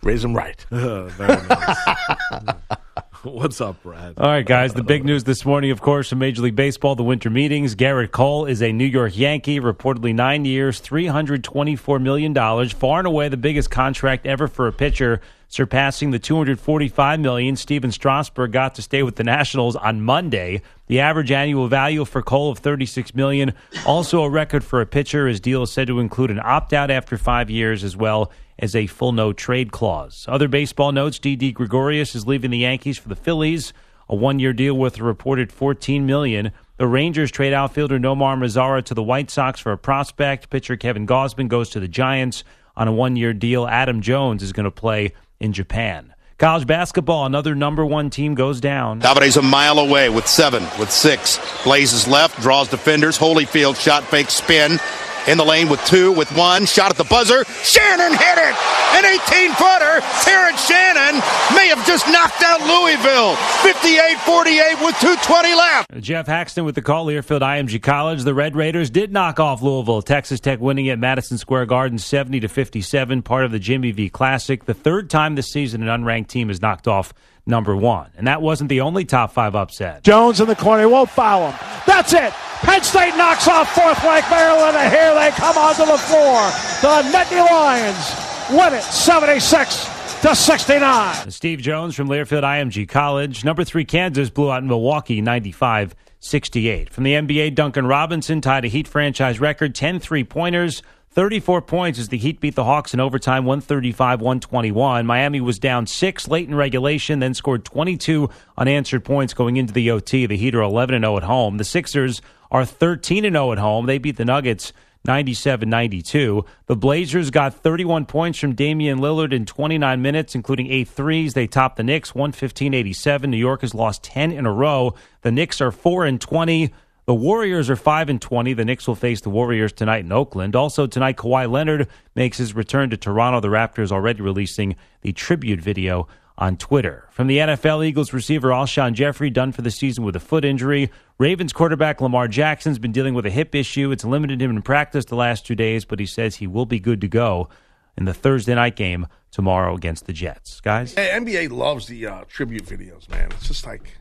[0.04, 0.64] Raise him right.
[0.72, 2.56] Uh, very nice.
[3.24, 4.16] What's up, Brad?
[4.18, 4.74] All right, guys.
[4.74, 7.74] The big news this morning, of course, from Major League Baseball, the winter meetings.
[7.74, 12.36] Gerrit Cole is a New York Yankee, reportedly nine years, $324 million,
[12.70, 15.22] far and away the biggest contract ever for a pitcher,
[15.54, 20.64] surpassing the 245 million Stephen Strasburg got to stay with the Nationals on Monday.
[20.88, 23.54] The average annual value for Cole of 36 million,
[23.86, 25.28] also a record for a pitcher.
[25.28, 28.88] His deal is said to include an opt-out after five years as well as a
[28.88, 30.26] full no trade clause.
[30.28, 33.74] Other baseball notes: Didi Gregorius is leaving the Yankees for the Phillies,
[34.10, 36.52] a one-year deal worth a reported 14 million.
[36.78, 40.50] The Rangers trade outfielder Nomar Mazara to the White Sox for a prospect.
[40.50, 42.44] Pitcher Kevin Gausman goes to the Giants
[42.76, 43.68] on a one-year deal.
[43.68, 46.14] Adam Jones is going to play in Japan.
[46.38, 49.00] College basketball, another number one team goes down.
[49.00, 51.40] Davide's a mile away with seven, with six.
[51.64, 53.18] Blazes left, draws defenders.
[53.18, 54.80] Holyfield shot fake spin.
[55.28, 56.66] In the lane with two, with one.
[56.66, 57.46] Shot at the buzzer.
[57.64, 58.56] Shannon hit it!
[58.94, 60.02] An 18 footer.
[60.22, 61.16] Terrence Shannon
[61.56, 63.36] may have just knocked out Louisville.
[63.64, 66.02] 58 48 with 2.20 left.
[66.02, 68.24] Geoff Haxton with the call, Learfield IMG College.
[68.24, 70.02] The Red Raiders did knock off Louisville.
[70.02, 74.10] Texas Tech winning at Madison Square Garden 70 to 57, part of the Jimmy V
[74.10, 74.66] Classic.
[74.66, 77.14] The third time this season an unranked team has knocked off
[77.46, 78.10] number one.
[78.18, 80.04] And that wasn't the only top five upset.
[80.04, 80.82] Jones in the corner.
[80.82, 81.60] He won't foul him.
[81.88, 82.34] That's it.
[82.64, 86.50] Penn State knocks off fourth ranked Maryland, and here they come onto the floor.
[86.82, 91.32] The Nittany Lions win it 76 to 69.
[91.32, 93.44] Steve Jones from Learfield IMG College.
[93.44, 96.90] Number three, Kansas blew out Milwaukee 95 68.
[96.90, 100.82] From the NBA, Duncan Robinson tied a Heat franchise record 10 three pointers.
[101.14, 105.06] 34 points as the Heat beat the Hawks in overtime 135 121.
[105.06, 109.92] Miami was down six late in regulation, then scored 22 unanswered points going into the
[109.92, 110.26] OT.
[110.26, 111.58] The Heat are 11 0 at home.
[111.58, 113.86] The Sixers are 13 0 at home.
[113.86, 114.74] They beat the Nuggets
[115.06, 116.46] 97 92.
[116.66, 121.36] The Blazers got 31 points from Damian Lillard in 29 minutes, including eight threes.
[121.36, 123.30] They topped the Knicks 115 87.
[123.30, 124.96] New York has lost 10 in a row.
[125.22, 126.74] The Knicks are 4 and 20.
[127.06, 128.54] The Warriors are 5 and 20.
[128.54, 130.56] The Knicks will face the Warriors tonight in Oakland.
[130.56, 133.42] Also tonight Kawhi Leonard makes his return to Toronto.
[133.42, 137.10] The Raptors already releasing the tribute video on Twitter.
[137.12, 140.90] From the NFL, Eagles receiver Alshon Jeffery done for the season with a foot injury.
[141.20, 143.92] Ravens quarterback Lamar Jackson's been dealing with a hip issue.
[143.92, 146.80] It's limited him in practice the last 2 days, but he says he will be
[146.80, 147.50] good to go
[147.98, 150.62] in the Thursday night game tomorrow against the Jets.
[150.62, 153.30] Guys, Hey, NBA loves the uh, tribute videos, man.
[153.34, 153.98] It's just like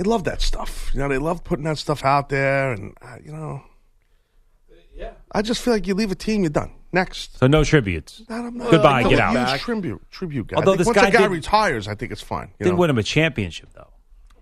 [0.00, 0.90] they love that stuff.
[0.94, 3.62] You know, they love putting that stuff out there, and uh, you know,
[4.96, 5.10] yeah.
[5.30, 6.72] I just feel like you leave a team, you're done.
[6.90, 7.38] Next.
[7.38, 8.22] so no tributes.
[8.30, 9.36] I'm not- Goodbye, I'm get out.
[9.50, 10.56] Huge tribute, tribute guy.
[10.56, 12.48] Although I think this once guy a guy did- retires, I think it's fine.
[12.58, 12.80] You Didn't know?
[12.80, 13.90] win him a championship though.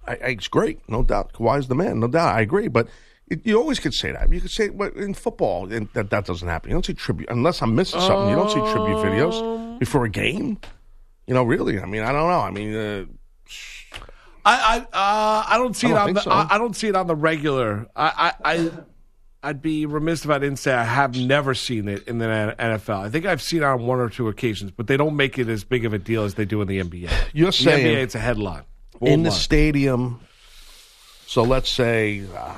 [0.06, 1.32] I, I, it's great, no doubt.
[1.32, 2.36] Kawhi's the man, no doubt.
[2.36, 2.86] I agree, but
[3.26, 4.32] it, you always could say that.
[4.32, 6.70] You could say but in football, and that that doesn't happen.
[6.70, 8.28] You don't see tribute unless I'm missing something.
[8.30, 10.60] You don't see tribute videos before a game.
[11.26, 11.80] You know, really.
[11.80, 12.40] I mean, I don't know.
[12.40, 13.04] I mean, uh,
[14.48, 16.30] I I uh, I don't see I it don't on the so.
[16.30, 17.86] I, I don't see it on the regular.
[17.96, 18.52] I I.
[18.54, 18.70] I
[19.40, 22.26] I'd be remiss if I didn't say I have never seen it in the
[22.58, 23.04] NFL.
[23.04, 25.48] I think I've seen it on one or two occasions, but they don't make it
[25.48, 27.08] as big of a deal as they do in the NBA.
[27.32, 28.64] You're the saying- NBA, it's a headline.
[29.00, 30.18] in the stadium.
[31.26, 32.54] So let's say, uh,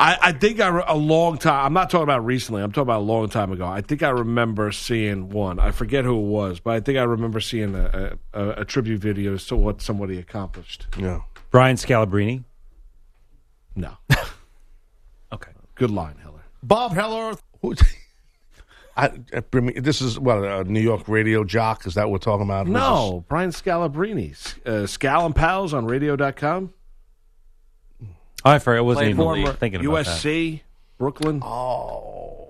[0.00, 1.66] I'm trying to think of I, I think I re- a long time.
[1.66, 2.62] I'm not talking about recently.
[2.62, 3.66] I'm talking about a long time ago.
[3.66, 5.58] I think I remember seeing one.
[5.60, 9.00] I forget who it was, but I think I remember seeing a, a, a tribute
[9.00, 10.86] video to what somebody accomplished.
[10.98, 11.20] Yeah.
[11.50, 12.44] Brian Scalabrine.
[13.76, 13.96] No,
[15.32, 15.50] Okay.
[15.76, 16.42] good line, Heller.
[16.62, 17.36] Bob Heller.
[17.62, 17.74] Who,
[18.96, 21.86] I, I bring me- this is what a New York radio jock.
[21.86, 22.66] Is that what we're talking about?
[22.66, 24.32] No, Brian Scalabrine.
[24.66, 26.74] Uh, Scal and Pals on radio.com.
[28.44, 28.78] I forgot.
[28.78, 30.16] I wasn't Played even former thinking about that.
[30.24, 30.60] USC,
[30.98, 31.40] Brooklyn.
[31.42, 32.48] Oh,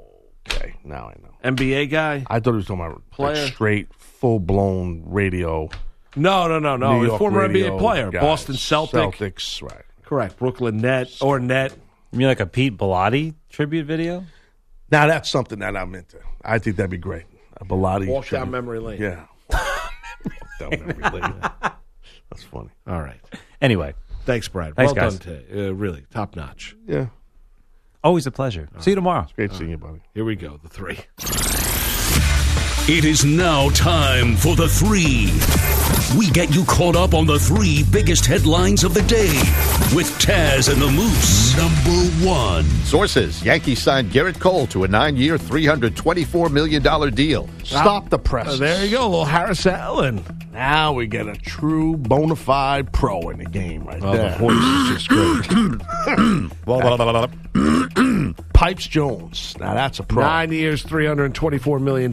[0.48, 0.74] okay.
[0.85, 1.53] Now I know.
[1.57, 2.24] NBA guy.
[2.29, 3.46] I thought he was talking about like, Player.
[3.48, 5.68] straight, full blown radio.
[6.16, 6.94] No, no, no, no.
[6.94, 8.11] New He's York former radio NBA player.
[8.11, 8.22] guys.
[8.22, 9.00] Boston Celtic.
[9.16, 9.85] Celtics, right.
[10.03, 10.37] Correct.
[10.38, 11.72] Brooklyn Net or Net.
[12.12, 14.24] You mean like a Pete Bellotti tribute video?
[14.90, 16.18] Now that's something that I'm into.
[16.44, 17.24] I think that'd be great.
[17.59, 18.07] A Bilotti.
[18.09, 18.44] Walk tribute.
[18.44, 19.00] down memory lane.
[19.00, 19.24] Yeah.
[19.50, 19.61] Walk
[20.59, 21.35] down memory lane.
[22.31, 22.70] That's funny.
[22.88, 23.20] All right.
[23.61, 24.74] Anyway, Thanks, Brad.
[24.76, 25.18] Thanks, well guys.
[25.18, 25.68] done today.
[25.68, 26.76] Uh, really, top notch.
[26.87, 27.06] Yeah.
[28.02, 28.68] Always a pleasure.
[28.78, 29.22] See you tomorrow.
[29.24, 30.00] It's Great seeing you, buddy.
[30.14, 30.98] Here we go, the three.
[32.88, 35.28] It is now time for the three.
[36.18, 39.29] We get you caught up on the three biggest headlines of the day
[39.94, 41.57] with Taz and the Moose.
[41.57, 42.64] Number one.
[42.85, 46.83] Sources Yankees signed Gerrit Cole to a nine year, $324 million
[47.14, 47.49] deal.
[47.62, 48.49] Stop the press.
[48.49, 50.25] Uh, there you go, little Harris Allen.
[50.53, 54.33] Now we get a true bona fide pro in the game right Oh, there.
[54.33, 55.46] the voice is just great.
[58.53, 59.57] Pipes Jones.
[59.59, 60.23] Now that's a pro.
[60.25, 62.12] Nine years, $324 million.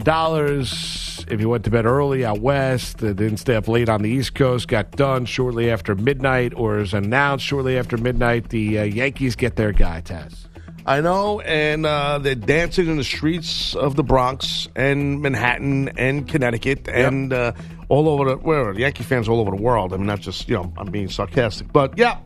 [1.30, 4.10] If you went to bed early out west, uh, didn't stay up late on the
[4.10, 8.82] East Coast, got done shortly after midnight, or is announced shortly after midnight, the uh,
[8.84, 10.46] Yankees get their guy, Taz.
[10.86, 16.26] I know, and uh, they're dancing in the streets of the Bronx and Manhattan and
[16.26, 17.52] Connecticut and uh,
[17.90, 19.92] all over the where the Yankee fans all over the world.
[19.92, 22.18] I mean, not just you know, I'm being sarcastic, but yeah,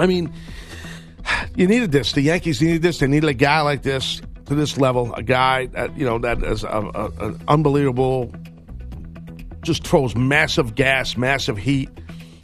[0.00, 0.32] I mean,
[1.54, 2.12] you needed this.
[2.12, 2.98] The Yankees needed this.
[2.98, 6.42] They needed a guy like this to this level, a guy that you know that
[6.42, 8.32] is an unbelievable,
[9.62, 11.88] just throws massive gas, massive heat,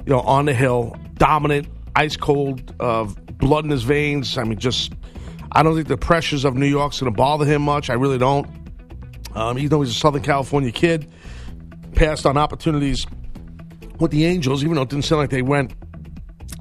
[0.06, 3.04] you know, on the hill, dominant, ice cold, uh,
[3.38, 4.38] blood in his veins.
[4.38, 4.92] I mean, just
[5.52, 7.90] I don't think the pressures of New York's going to bother him much.
[7.90, 8.46] I really don't.
[9.34, 11.10] Um, even though he's a Southern California kid,
[11.94, 13.06] passed on opportunities
[13.98, 15.74] with the Angels, even though it didn't seem like they went.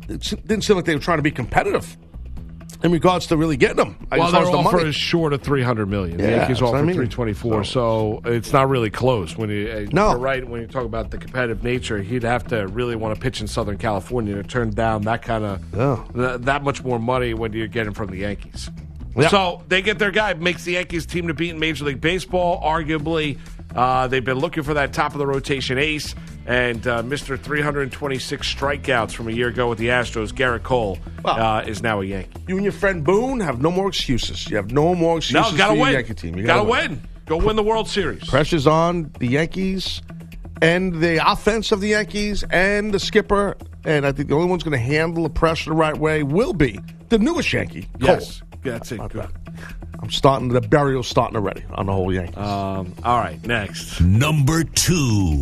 [0.10, 1.98] It didn't seem like they were trying to be competitive
[2.84, 3.96] in regards to really getting him.
[4.12, 4.90] Well, as far their the offer money.
[4.90, 6.20] is short of three hundred million.
[6.20, 6.96] Yeah, Yankees offer I mean.
[6.96, 9.36] three twenty four, so it's not really close.
[9.38, 10.10] When you uh, No.
[10.12, 13.22] you're right when you talk about the competitive nature, he'd have to really want to
[13.22, 16.04] pitch in Southern California to turn down that kind of Yeah.
[16.16, 18.70] th- that much more money when you're getting from the Yankees.
[19.16, 19.30] Yeah.
[19.30, 22.62] So they get their guy, makes the Yankees team to beat in Major League Baseball.
[22.64, 23.40] Arguably,
[23.76, 28.56] uh, they've been looking for that top of the rotation ace, and uh, Mister 326
[28.56, 32.44] strikeouts from a year ago with the Astros, Gerrit Cole, uh, is now a Yankee.
[32.48, 34.50] You and your friend Boone have no more excuses.
[34.50, 35.94] You have no more excuses No, gotta for win.
[35.94, 36.36] Yankee team.
[36.38, 37.02] You gotta, win.
[37.26, 38.28] Go win the World Series.
[38.28, 40.02] Pressure's on the Yankees
[40.62, 43.58] and the offense of the Yankees and the skipper.
[43.86, 46.54] And I think the only one's going to handle the pressure the right way will
[46.54, 48.10] be the newest Yankee, Cole.
[48.10, 49.02] Yes, that's it.
[49.10, 49.28] Good.
[50.00, 52.38] I'm starting, the burial's starting already on the whole Yankees.
[52.38, 54.00] Um, all right, next.
[54.00, 55.42] Number two.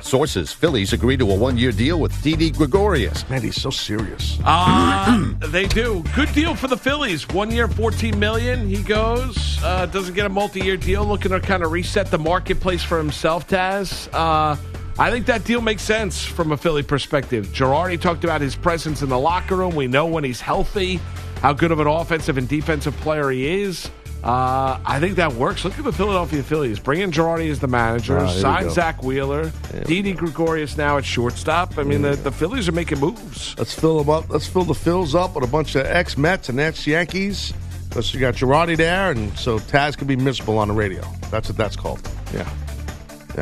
[0.00, 3.28] Sources Phillies agree to a one year deal with Didi Gregorius.
[3.28, 4.38] Man, he's so serious.
[4.44, 6.04] Uh, they do.
[6.14, 7.28] Good deal for the Phillies.
[7.28, 8.68] One year, fourteen million.
[8.68, 9.58] He goes.
[9.62, 11.04] Uh, doesn't get a multi-year deal.
[11.04, 13.48] Looking to kind of reset the marketplace for himself.
[13.48, 14.08] Taz.
[14.14, 14.56] Uh,
[15.00, 17.46] I think that deal makes sense from a Philly perspective.
[17.48, 19.76] Girardi talked about his presence in the locker room.
[19.76, 21.00] We know when he's healthy,
[21.40, 23.90] how good of an offensive and defensive player he is.
[24.22, 25.64] Uh, I think that works.
[25.64, 26.80] Look at the Philadelphia Phillies.
[26.80, 28.20] Bring in Girardi as the manager.
[28.20, 28.68] We sign.
[28.70, 29.52] Zack Wheeler.
[29.84, 31.78] Didi Gregorius now at shortstop.
[31.78, 33.56] I mean, the, the Phillies are making moves.
[33.56, 34.28] Let's fill them up.
[34.28, 37.54] Let's fill the fills up with a bunch of ex Mets and ex Yankees.
[37.90, 41.02] Plus, you got Girardi there, and so Taz can be miserable on the radio.
[41.30, 42.00] That's what that's called.
[42.34, 42.50] Yeah.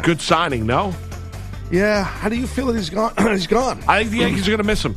[0.03, 0.95] Good signing, no?
[1.71, 2.05] Yeah.
[2.05, 3.15] How do you feel that he's gone?
[3.31, 3.83] he's gone.
[3.89, 4.97] I think the Yankees are going to miss him.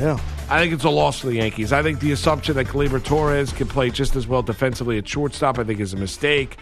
[0.00, 0.18] Yeah.
[0.48, 1.72] I think it's a loss for the Yankees.
[1.72, 5.58] I think the assumption that Gleyber Torres can play just as well defensively at shortstop,
[5.58, 6.56] I think, is a mistake.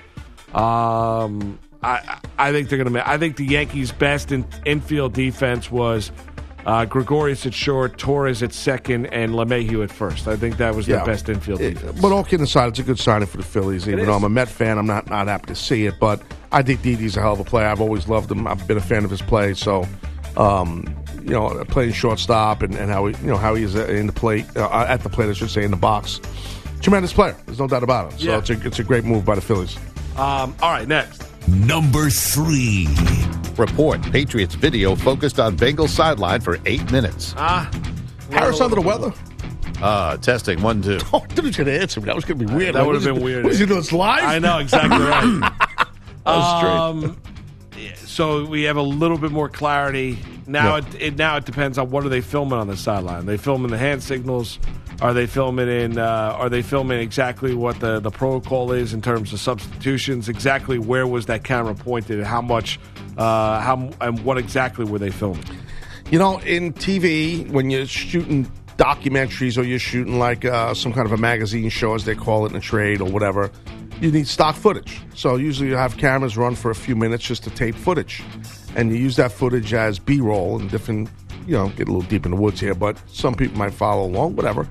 [0.55, 3.09] Um, I I think they're going to.
[3.09, 6.13] I think the Yankees' best in, infield defense was
[6.65, 10.29] uh, Gregorius at short, Torres at second, and LeMahieu at first.
[10.29, 12.01] I think that was their best infield It- defense.
[12.01, 13.87] but all kidding aside, it's a good signing for the Phillies.
[13.89, 15.95] Even though I'm a Met fan, I'm not not happy to see it.
[16.01, 17.67] But I think Didi's a hell of a player.
[17.67, 18.47] I've always loved him.
[18.47, 19.53] I've been a fan of his play.
[19.53, 19.87] So,
[20.39, 20.87] um,
[21.25, 24.13] you know, playing shortstop and, and how he you know how he is in the
[24.13, 26.21] plate uh, at the plate, I should say, in the box.
[26.81, 27.35] Tremendous player.
[27.47, 28.21] There's no doubt about it.
[28.21, 28.39] So Yeah.
[28.39, 29.77] it's a it's a great move by the Phillies.
[30.17, 31.23] Um, all right, next.
[31.49, 32.87] Number three.
[33.57, 37.35] Report Patriots video focused on Bengals sideline for eight minutes.
[37.37, 37.71] Ah,
[38.31, 39.13] Harris under the weather.
[39.83, 40.99] Uh, testing one, two.
[41.13, 42.07] Oh, dude, he's going to answer me.
[42.07, 42.75] That was going to be weird.
[42.75, 43.45] that Like, would have been he- weird.
[43.45, 43.79] What is he doing?
[43.81, 44.25] It's live.
[44.25, 45.53] I know exactly right.
[46.25, 46.65] was
[47.05, 47.17] um,
[47.79, 50.77] yeah, so we have a little bit more clarity now.
[50.77, 50.87] Yeah.
[50.87, 53.27] It, it now it depends on what are they filming on the sideline.
[53.27, 54.59] They filming the hand signals.
[55.01, 55.99] Are they filming in?
[55.99, 60.29] Uh, are they filming exactly what the, the protocol is in terms of substitutions?
[60.29, 62.19] Exactly where was that camera pointed?
[62.19, 62.79] And how much?
[63.17, 65.45] Uh, how and what exactly were they filming?
[66.11, 71.07] You know, in TV, when you're shooting documentaries or you're shooting like uh, some kind
[71.07, 73.51] of a magazine show, as they call it in a trade or whatever,
[74.01, 75.01] you need stock footage.
[75.15, 78.23] So usually you have cameras run for a few minutes just to tape footage.
[78.77, 81.09] And you use that footage as B roll and different,
[81.47, 84.05] you know, get a little deep in the woods here, but some people might follow
[84.05, 84.69] along, whatever.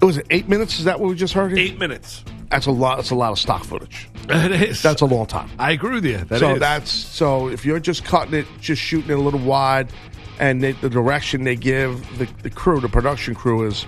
[0.00, 0.78] It was eight minutes.
[0.78, 1.56] Is that what we just heard?
[1.58, 2.24] Eight minutes.
[2.50, 2.96] That's a lot.
[2.96, 4.08] That's a lot of stock footage.
[4.32, 4.80] It is.
[4.80, 5.50] That's a long time.
[5.58, 6.18] I agree with you.
[6.18, 6.60] That so is.
[6.60, 9.92] that's so if you're just cutting it, just shooting it a little wide,
[10.38, 13.86] and they, the direction they give the, the crew, the production crew is,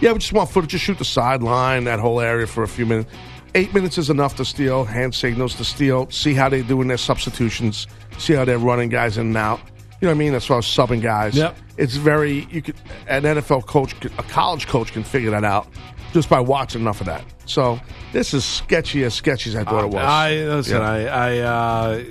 [0.00, 0.70] yeah, we just want footage.
[0.70, 3.12] Just shoot the sideline, that whole area for a few minutes.
[3.54, 6.96] Eight minutes is enough to steal, hand signals to steal, see how they're doing their
[6.96, 7.86] substitutions,
[8.18, 9.60] see how they're running guys in and out.
[10.00, 10.34] You know what I mean?
[10.34, 11.36] As far as subbing guys.
[11.36, 11.56] Yep.
[11.76, 12.76] It's very, you could,
[13.08, 15.66] an NFL coach, a college coach can figure that out
[16.12, 17.24] just by watching enough of that.
[17.46, 17.80] So
[18.12, 19.96] this is sketchy as sketchy as I thought it was.
[19.96, 20.80] I listen.
[20.80, 20.88] Yeah.
[20.88, 22.04] I, I uh,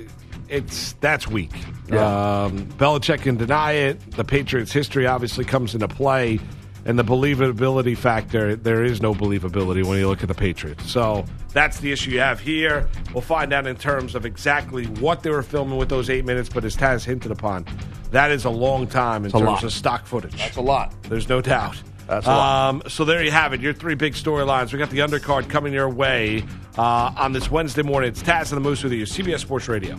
[0.48, 1.52] it's that's weak.
[1.88, 2.44] Yeah.
[2.44, 4.10] Um, Belichick can deny it.
[4.12, 6.38] The Patriots' history obviously comes into play,
[6.84, 8.56] and the believability factor.
[8.56, 10.90] There is no believability when you look at the Patriots.
[10.90, 12.88] So that's the issue you have here.
[13.12, 16.48] We'll find out in terms of exactly what they were filming with those eight minutes.
[16.48, 17.66] But as Taz hinted upon,
[18.10, 19.64] that is a long time in It's terms lot.
[19.64, 20.36] of stock footage.
[20.36, 20.94] That's a lot.
[21.02, 21.80] There's no doubt.
[22.06, 22.68] That's a lot.
[22.70, 23.60] Um, so there you have it.
[23.60, 24.72] Your three big storylines.
[24.72, 26.42] We got the undercard coming your way
[26.76, 28.08] uh, on this Wednesday morning.
[28.10, 29.96] It's Taz and the Moose with you, CBS Sports Radio.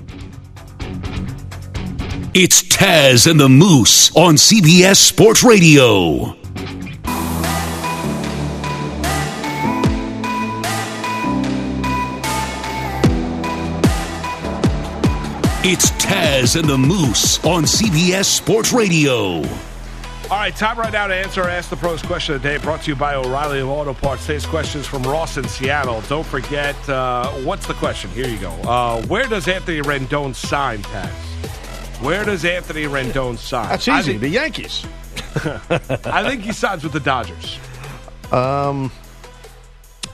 [2.33, 6.40] It's Taz and the Moose on CBS Sports Radio.
[15.63, 19.43] It's Taz and the Moose on CBS Sports Radio.
[19.43, 22.57] All right, time right now to answer our Ask the Pros question of the day.
[22.57, 24.25] Brought to you by O'Reilly of Auto Parts.
[24.25, 26.01] Today's question is from Ross in Seattle.
[26.09, 28.09] Don't forget, uh, what's the question?
[28.09, 28.49] Here you go.
[28.49, 31.11] Uh, where does Anthony Rendon sign, Taz?
[32.03, 33.69] Where does Anthony Rendon sign?
[33.69, 34.11] That's I easy.
[34.17, 34.85] think, the Yankees.
[36.05, 37.59] I think he signs with the Dodgers.
[38.31, 38.91] Um,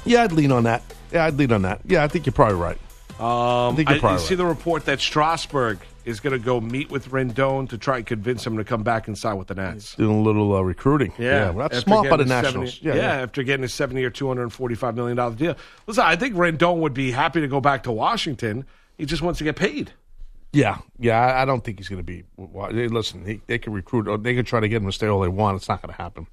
[0.04, 0.84] yeah, I'd lean on that.
[1.14, 1.80] Yeah, I'd lean on that.
[1.86, 2.78] Yeah, I think you're probably right.
[3.20, 7.68] Um, I, probably see the report that Strasburg is going to go meet with Rendon
[7.70, 9.96] to try and convince him to come back and sign with the Nats.
[9.96, 11.12] Doing a little uh, recruiting.
[11.18, 12.76] Yeah, that's after smart by the Nationals.
[12.80, 15.56] 70 yeah, after getting his seven-year, two hundred and forty-five million dollar deal.
[15.88, 18.66] Listen, I think Rendon would be happy to go back to Washington.
[18.98, 19.92] He just wants to get paid.
[20.54, 21.20] Yeah, yeah.
[21.20, 22.24] I- I don't think he's going to be.
[22.38, 24.08] Listen, he, they can recruit.
[24.08, 25.58] Or they can try to get him to stay all they want.
[25.58, 26.28] It's not going to happen.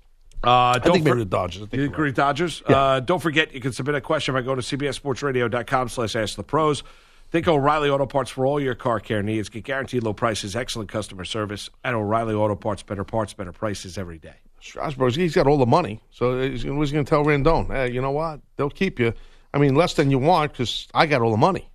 [0.46, 1.62] Uh, I don't think maybe for- the Dodgers.
[1.62, 2.14] I think You agree, right.
[2.14, 2.62] Dodgers?
[2.68, 2.76] Yeah.
[2.76, 6.42] Uh, don't forget, you can submit a question by going to cbssportsradio.com slash ask the
[6.42, 6.82] pros.
[7.30, 9.48] Think O'Reilly Auto Parts for all your car care needs.
[9.48, 13.98] Get guaranteed low prices, excellent customer service, and O'Reilly Auto Parts, better parts, better prices
[13.98, 14.34] every day.
[14.60, 16.00] Strasburg, he's got all the money.
[16.10, 18.40] So he's, he's going to tell Rendon, hey, you know what?
[18.56, 19.12] They'll keep you.
[19.52, 21.68] I mean, less than you want because I got all the money.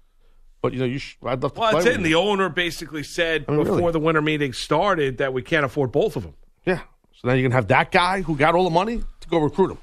[0.61, 1.97] But, you know, you sh- I'd love to Well, play that's with it.
[1.97, 3.91] And the owner basically said I mean, before really.
[3.93, 6.34] the winter meeting started that we can't afford both of them.
[6.65, 6.82] Yeah.
[7.22, 9.39] So now you're going to have that guy who got all the money to go
[9.39, 9.78] recruit him.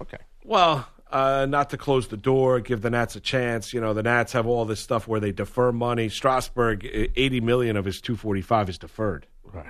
[0.00, 0.16] Okay.
[0.42, 3.74] Well, uh, not to close the door, give the Nats a chance.
[3.74, 6.08] You know, the Nats have all this stuff where they defer money.
[6.08, 9.26] Strasburg, eh, eighty million of his two forty five is deferred.
[9.44, 9.66] Right.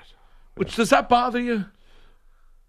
[0.54, 1.64] Which does that bother you?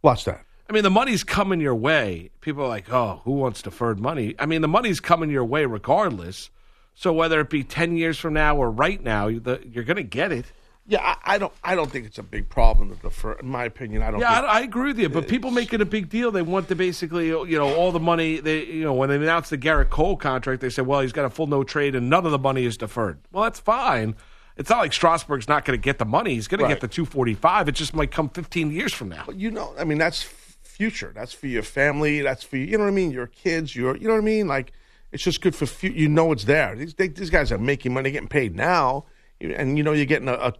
[0.02, 0.44] Watch that.
[0.68, 2.32] I mean, the money's coming your way.
[2.42, 5.66] People are like, "Oh, who wants deferred money?" I mean, the money's coming your way
[5.66, 6.50] regardless.
[6.96, 10.32] So whether it be ten years from now or right now, you're going to get
[10.32, 10.52] it.
[10.90, 11.54] Yeah, I, I don't.
[11.64, 13.34] I don't think it's a big problem to defer.
[13.34, 14.20] In my opinion, I don't.
[14.20, 15.08] Yeah, I, I agree with you.
[15.08, 16.32] But people make it a big deal.
[16.32, 18.40] They want to basically, you know, all the money.
[18.40, 21.26] They, you know, when they announced the Gerrit Cole contract, they said, "Well, he's got
[21.26, 24.16] a full no trade, and none of the money is deferred." Well, that's fine.
[24.58, 26.34] It's not like Strasburg's not going to get the money.
[26.34, 27.70] He's going to get the two forty five.
[27.70, 29.24] It just might come fifteen years from now.
[29.28, 31.12] But you know, I mean, that's future.
[31.14, 32.22] That's for your family.
[32.22, 32.66] That's for you.
[32.66, 33.12] You know what I mean?
[33.12, 33.76] Your kids.
[33.76, 33.96] Your.
[33.96, 34.48] You know what I mean?
[34.48, 34.72] Like,
[35.12, 35.68] it's just good for.
[35.68, 36.76] Fu- you know, it's there.
[36.76, 39.06] These they, these guys are making money, getting paid now,
[39.40, 40.54] and you know you're getting a, a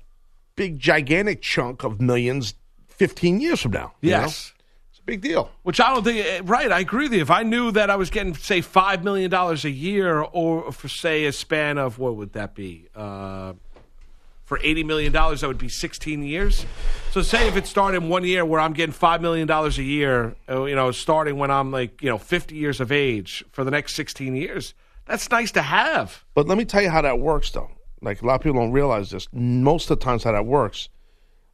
[0.60, 2.54] big, gigantic chunk of millions
[2.88, 3.94] fifteen years from now.
[4.02, 4.20] you know?
[4.24, 4.54] Yes.
[4.90, 5.50] it's a big deal.
[5.64, 6.26] Which I don't think.
[6.26, 7.22] eh, Right, I agree with you.
[7.22, 10.90] If I knew that I was getting, say, five million dollars a year, or for
[10.90, 12.90] say a span of what would that be?
[12.94, 13.54] Uh,
[14.44, 16.66] for eighty million dollars, that would be sixteen years.
[17.12, 19.84] So, say if it started in one year where I'm getting five million dollars a
[19.84, 23.64] year, uh, you know, starting when I'm like you know fifty years of age for
[23.64, 24.74] the next sixteen years,
[25.06, 26.26] that's nice to have.
[26.34, 27.70] But let me tell you how that works, though.
[28.02, 29.28] Like a lot of people don't realize this.
[29.34, 30.90] Most of the times, how that works,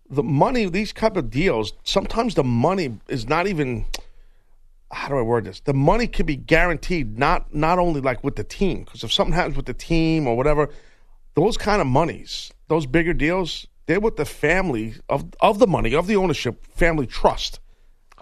[0.09, 3.85] the money, these type of deals, sometimes the money is not even.
[4.91, 5.59] How do I word this?
[5.61, 9.33] The money can be guaranteed, not not only like with the team, because if something
[9.33, 10.69] happens with the team or whatever,
[11.33, 15.95] those kind of monies, those bigger deals, they're with the family of of the money
[15.95, 17.59] of the ownership, family trust.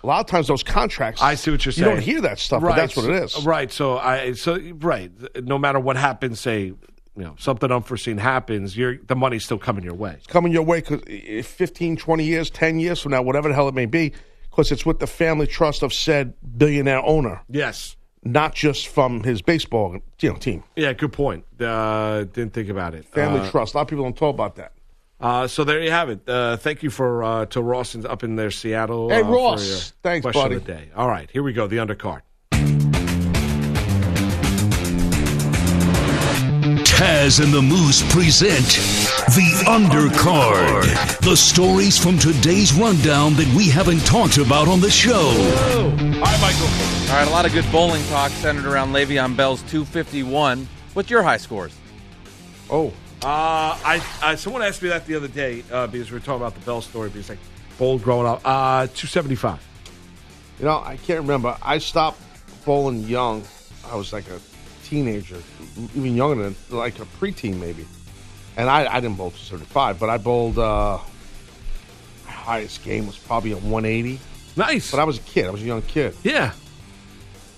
[0.03, 1.21] A lot of times, those contracts.
[1.21, 1.87] I see what you're saying.
[1.87, 3.45] you don't hear that stuff, but that's what it is.
[3.45, 3.71] Right.
[3.71, 5.11] So I so right.
[5.41, 6.73] No matter what happens, say
[7.15, 10.13] you know something unforeseen happens, you're the money's still coming your way.
[10.17, 11.01] It's coming your way because
[11.45, 14.13] 15, 20 years, 10 years from now, whatever the hell it may be,
[14.49, 17.95] because it's with the family trust of said billionaire owner, Yes.
[18.23, 20.63] not just from his baseball you know, team.
[20.75, 21.45] Yeah, good point.
[21.59, 23.05] Uh, didn't think about it.
[23.05, 23.73] Family Uh, trust.
[23.73, 24.71] A lot of people don't talk about that.
[25.19, 26.27] Uh, so there you have it.
[26.27, 29.09] Uh, thank you for uh, to Ross up in there, Seattle.
[29.09, 29.93] Hey, uh, Ross.
[30.03, 30.55] Thanks, buddy.
[30.55, 30.89] Of the day.
[30.95, 31.65] All right, here we go.
[31.67, 32.21] The undercard.
[36.97, 38.65] Taz and the Moose present
[39.35, 41.19] The Undercard.
[41.21, 45.13] The stories from today's rundown that we haven't talked about on the show.
[45.13, 45.89] All
[46.21, 46.67] right, Michael.
[47.11, 50.67] All right, a lot of good bowling talk centered around Le'Veon Bell's 251.
[50.93, 51.75] What's your high scores?
[52.69, 52.87] Oh,
[53.23, 56.41] Uh, I, I someone asked me that the other day uh, because we were talking
[56.41, 57.09] about the Bell story.
[57.09, 57.39] Because like
[57.79, 59.65] bold growing up, uh, two seventy five.
[60.59, 61.57] you know, I can't remember.
[61.61, 62.19] I stopped
[62.65, 63.43] bowling young.
[63.89, 64.39] I was like a
[64.83, 65.37] teenager,
[65.95, 67.85] even younger than like a preteen maybe.
[68.55, 70.59] And I, I didn't bowl to 35, but I bowled.
[70.59, 70.99] Uh,
[72.25, 74.19] my highest game was probably a 180.
[74.55, 74.91] Nice.
[74.91, 75.47] But I was a kid.
[75.47, 76.15] I was a young kid.
[76.23, 76.53] Yeah.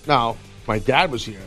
[0.07, 1.41] Now, my dad was here.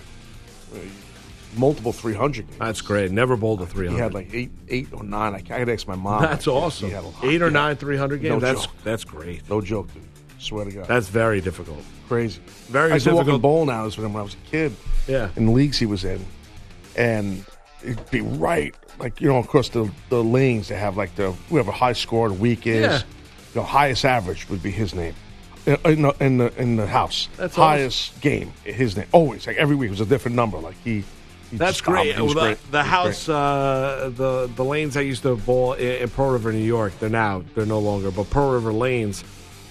[1.56, 2.58] Multiple 300 games.
[2.58, 3.10] That's great.
[3.10, 3.96] Never bowled a 300.
[3.96, 5.32] He had like eight, eight or nine.
[5.32, 6.20] I, I got to ask my mom.
[6.22, 6.90] That's awesome.
[6.90, 7.04] had.
[7.22, 7.52] Eight or Yeah.
[7.52, 8.34] nine three hundred games.
[8.34, 8.74] No that's joke.
[8.84, 9.48] that's great.
[9.48, 10.02] No joke, dude.
[10.38, 10.86] Swear to God.
[10.86, 11.82] That's very difficult.
[12.08, 12.40] crazy.
[12.68, 14.74] Very I used to walk in bowling alleys with him when I was a kid.
[15.06, 15.30] Yeah.
[15.36, 16.24] In leagues he was in,
[16.96, 17.44] and
[17.82, 21.32] it'd be right, like you know, of course the the lanes they have like the
[21.48, 23.02] whoever high score of the week is, Yeah.
[23.54, 25.14] the highest average would be his name.
[25.66, 29.06] In in the in the, in the house, That's highest game, his name.
[29.12, 30.58] Always, like every week was a different number.
[30.58, 31.04] Like he,
[31.52, 32.16] That's great.
[32.16, 32.70] Well, the, great.
[32.70, 36.58] the house, uh, the the lanes I used to bowl in, in Pearl River, New
[36.64, 36.92] York.
[37.00, 39.24] They're now they're no longer, but Pearl River lanes.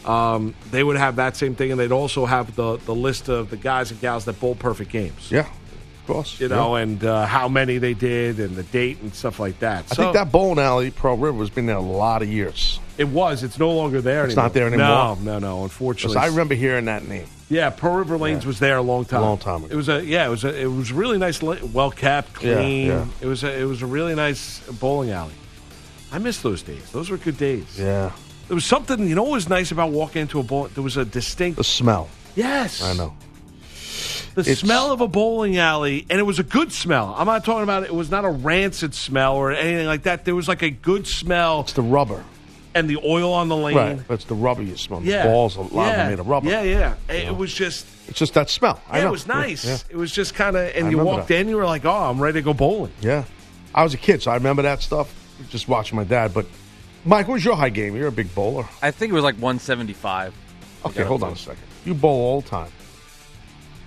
[0.08, 3.50] Um, they would have that same thing, and they'd also have the the list of
[3.50, 5.30] the guys and gals that bowl perfect games.
[5.32, 6.40] Yeah, of course.
[6.40, 9.86] You know, and uh, how many they did, and the date and stuff like that.
[9.92, 12.80] I So think that bowling alley, Pearl River, has been there a lot of years.
[12.98, 13.44] it was.
[13.44, 14.24] It's no longer there.
[14.24, 14.44] It's anymore.
[14.46, 14.88] not there anymore?
[14.88, 15.64] No, no, no.
[15.64, 17.28] Unfortunately, I remember hearing that name.
[17.50, 19.22] Yeah, Pearl River Lanes was there a long time.
[19.22, 19.74] A long time ago.
[19.74, 20.26] It was a yeah.
[20.26, 22.88] It was a it was really nice, well kept, Yeah, clean.
[22.88, 23.06] yeah.
[23.22, 25.34] It was a it was a really nice bowling alley.
[26.12, 26.90] I miss those days.
[26.92, 27.78] Those were good days.
[27.80, 28.12] Yeah,
[28.48, 30.68] There was something you know what was nice about walking into a bowl.
[30.74, 32.10] There was a distinct the smell.
[32.36, 32.82] yes.
[32.82, 33.14] I know.
[34.36, 37.14] the It's- smell of a bowling alley, and it was a good smell.
[37.18, 40.26] I'm not talking about it was not a rancid smell or anything like that.
[40.26, 42.24] There was like a good smell It's the rubber.
[42.76, 43.76] and the oil on the lane.
[43.76, 44.08] Right.
[44.08, 45.02] That's the rubber you smell.
[45.04, 45.96] Yeah, The balls, a lot of yeah.
[45.98, 46.50] them made of rubber.
[46.50, 46.94] Yeah, yeah.
[47.10, 48.80] It, it was just It's just that smell.
[48.90, 49.08] I know.
[49.08, 49.66] it was nice.
[49.66, 51.40] Yeah, It was just kind of, and I you walked that.
[51.42, 53.24] in, you were like, "Oh, I'm ready to go bowling." yeah.
[53.76, 55.14] I was a kid, so I remember that stuff.
[55.50, 56.34] Just watching my dad.
[56.34, 56.46] But
[57.08, 57.96] Mike, what was your high game?
[57.96, 58.66] You're a big bowler.
[58.82, 60.34] I think it was like 175.
[60.86, 61.64] Okay, hold on a second.
[61.86, 62.70] You bowl all the time.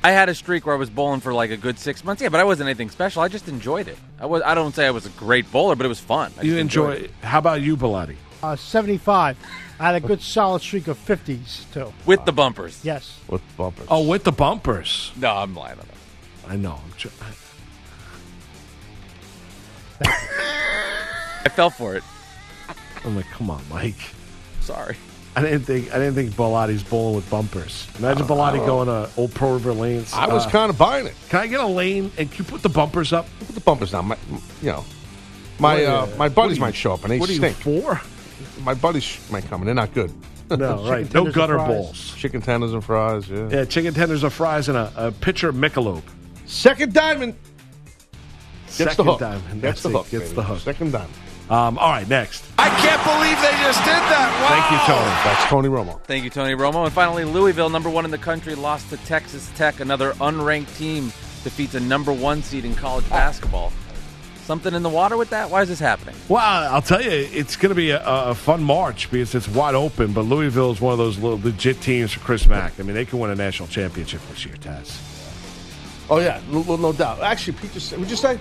[0.03, 2.23] I had a streak where I was bowling for like a good six months.
[2.23, 3.21] Yeah, but I wasn't anything special.
[3.21, 3.99] I just enjoyed it.
[4.19, 4.41] I was.
[4.43, 6.33] I don't say I was a great bowler, but it was fun.
[6.39, 6.91] I You just enjoy.
[6.93, 7.11] enjoyed it.
[7.23, 8.17] How about you, Bellotti?
[8.43, 9.37] Uh, 75.
[9.79, 11.93] I had a good solid streak of 50s, too.
[12.07, 12.81] with the bumpers.
[12.83, 13.19] Yes.
[13.29, 13.87] With the bumpers.
[13.91, 15.13] Oh, with the bumpers.
[15.17, 16.51] No, I'm lying on that.
[16.51, 16.81] I know.
[16.83, 17.09] I'm tr-
[21.45, 22.03] I fell for it.
[23.05, 23.97] I'm like, come on, Mike.
[24.61, 24.97] Sorry.
[25.37, 25.93] I didn't think.
[25.95, 27.87] I didn't think Bellotti's bowling with bumpers.
[27.99, 30.13] Imagine Bellotti going to Old Pearl River lanes.
[30.13, 31.15] I was Uh, kind of buying it.
[31.29, 33.27] Can I get a lane and can you put the bumpers up?
[33.39, 34.07] Put the bumpers down.
[34.09, 34.17] My,
[34.61, 34.85] you know,
[35.61, 37.57] my uh, my buddies you- might show up and they what are you stink.
[37.57, 38.01] for?
[38.63, 40.13] My buddies might come and they're not good.
[40.51, 41.13] No, right.
[41.15, 41.69] No gutter fries.
[41.69, 42.15] bowls.
[42.17, 43.29] Chicken tenders and fries.
[43.29, 43.49] Yeah.
[43.51, 46.03] Yeah, chicken tenders and fries and a, a pitcher of Michelob.
[46.47, 47.35] Second diamond
[48.67, 49.21] gets Second the hook.
[49.21, 49.63] diamond.
[49.63, 49.93] Gets That's the it.
[49.93, 50.11] hook.
[50.11, 50.35] Gets baby.
[50.35, 50.59] the hook.
[50.61, 51.15] Second diamond.
[51.51, 52.45] Um, all right, next.
[52.59, 54.31] I can't believe they just did that.
[54.41, 54.49] Wow.
[54.55, 55.11] Thank you, Tony.
[55.25, 56.01] That's Tony Romo.
[56.05, 56.85] Thank you, Tony Romo.
[56.85, 59.81] And finally, Louisville, number one in the country, lost to Texas Tech.
[59.81, 61.07] Another unranked team
[61.43, 63.73] defeats a number one seed in college basketball.
[64.45, 65.51] Something in the water with that?
[65.51, 66.15] Why is this happening?
[66.29, 66.41] Well,
[66.73, 70.13] I'll tell you, it's going to be a, a fun March because it's wide open.
[70.13, 72.79] But Louisville is one of those little legit teams for Chris Mack.
[72.79, 74.99] I mean, they can win a national championship this year, Taz.
[76.09, 77.21] Oh yeah, no, no- no doubt.
[77.21, 78.39] Actually, Pete just would you say?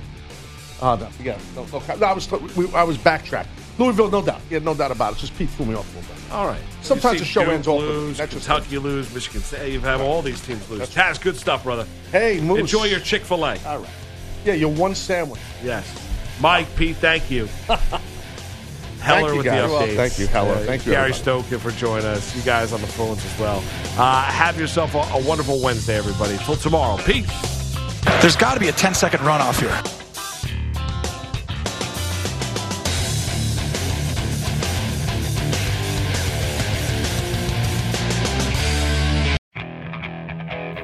[0.81, 1.43] Oh no, forget it.
[1.55, 3.49] No, no, no, I was we, I was backtracked.
[3.77, 4.41] Louisville, no doubt.
[4.49, 5.19] Yeah, no doubt about it.
[5.19, 6.31] Just Pete threw me off a little bit.
[6.33, 6.59] All right.
[6.81, 9.71] Sometimes the show Duke ends off with- lose, that's just- Kentucky lose, Michigan State.
[9.71, 10.89] You have all these teams lose.
[10.89, 11.85] Taz, good stuff, brother.
[12.11, 12.59] Hey, Moose.
[12.59, 13.57] Enjoy your Chick Fil A.
[13.65, 13.89] All right.
[14.45, 15.39] Yeah, your one sandwich.
[15.63, 15.85] Yes,
[16.41, 17.47] Mike, Pete, thank you.
[19.01, 19.63] Heller you, with guys.
[19.69, 19.95] the Well, updates.
[19.95, 20.55] thank you, Heller.
[20.65, 21.43] Thank you, Gary everybody.
[21.43, 22.35] Stokan for joining us.
[22.35, 23.63] You guys on the phones as well.
[23.97, 26.37] Uh, have yourself a, a wonderful Wednesday, everybody.
[26.39, 26.97] Till tomorrow.
[27.03, 27.25] Pete.
[28.21, 29.98] There's got to be a 10 second runoff here.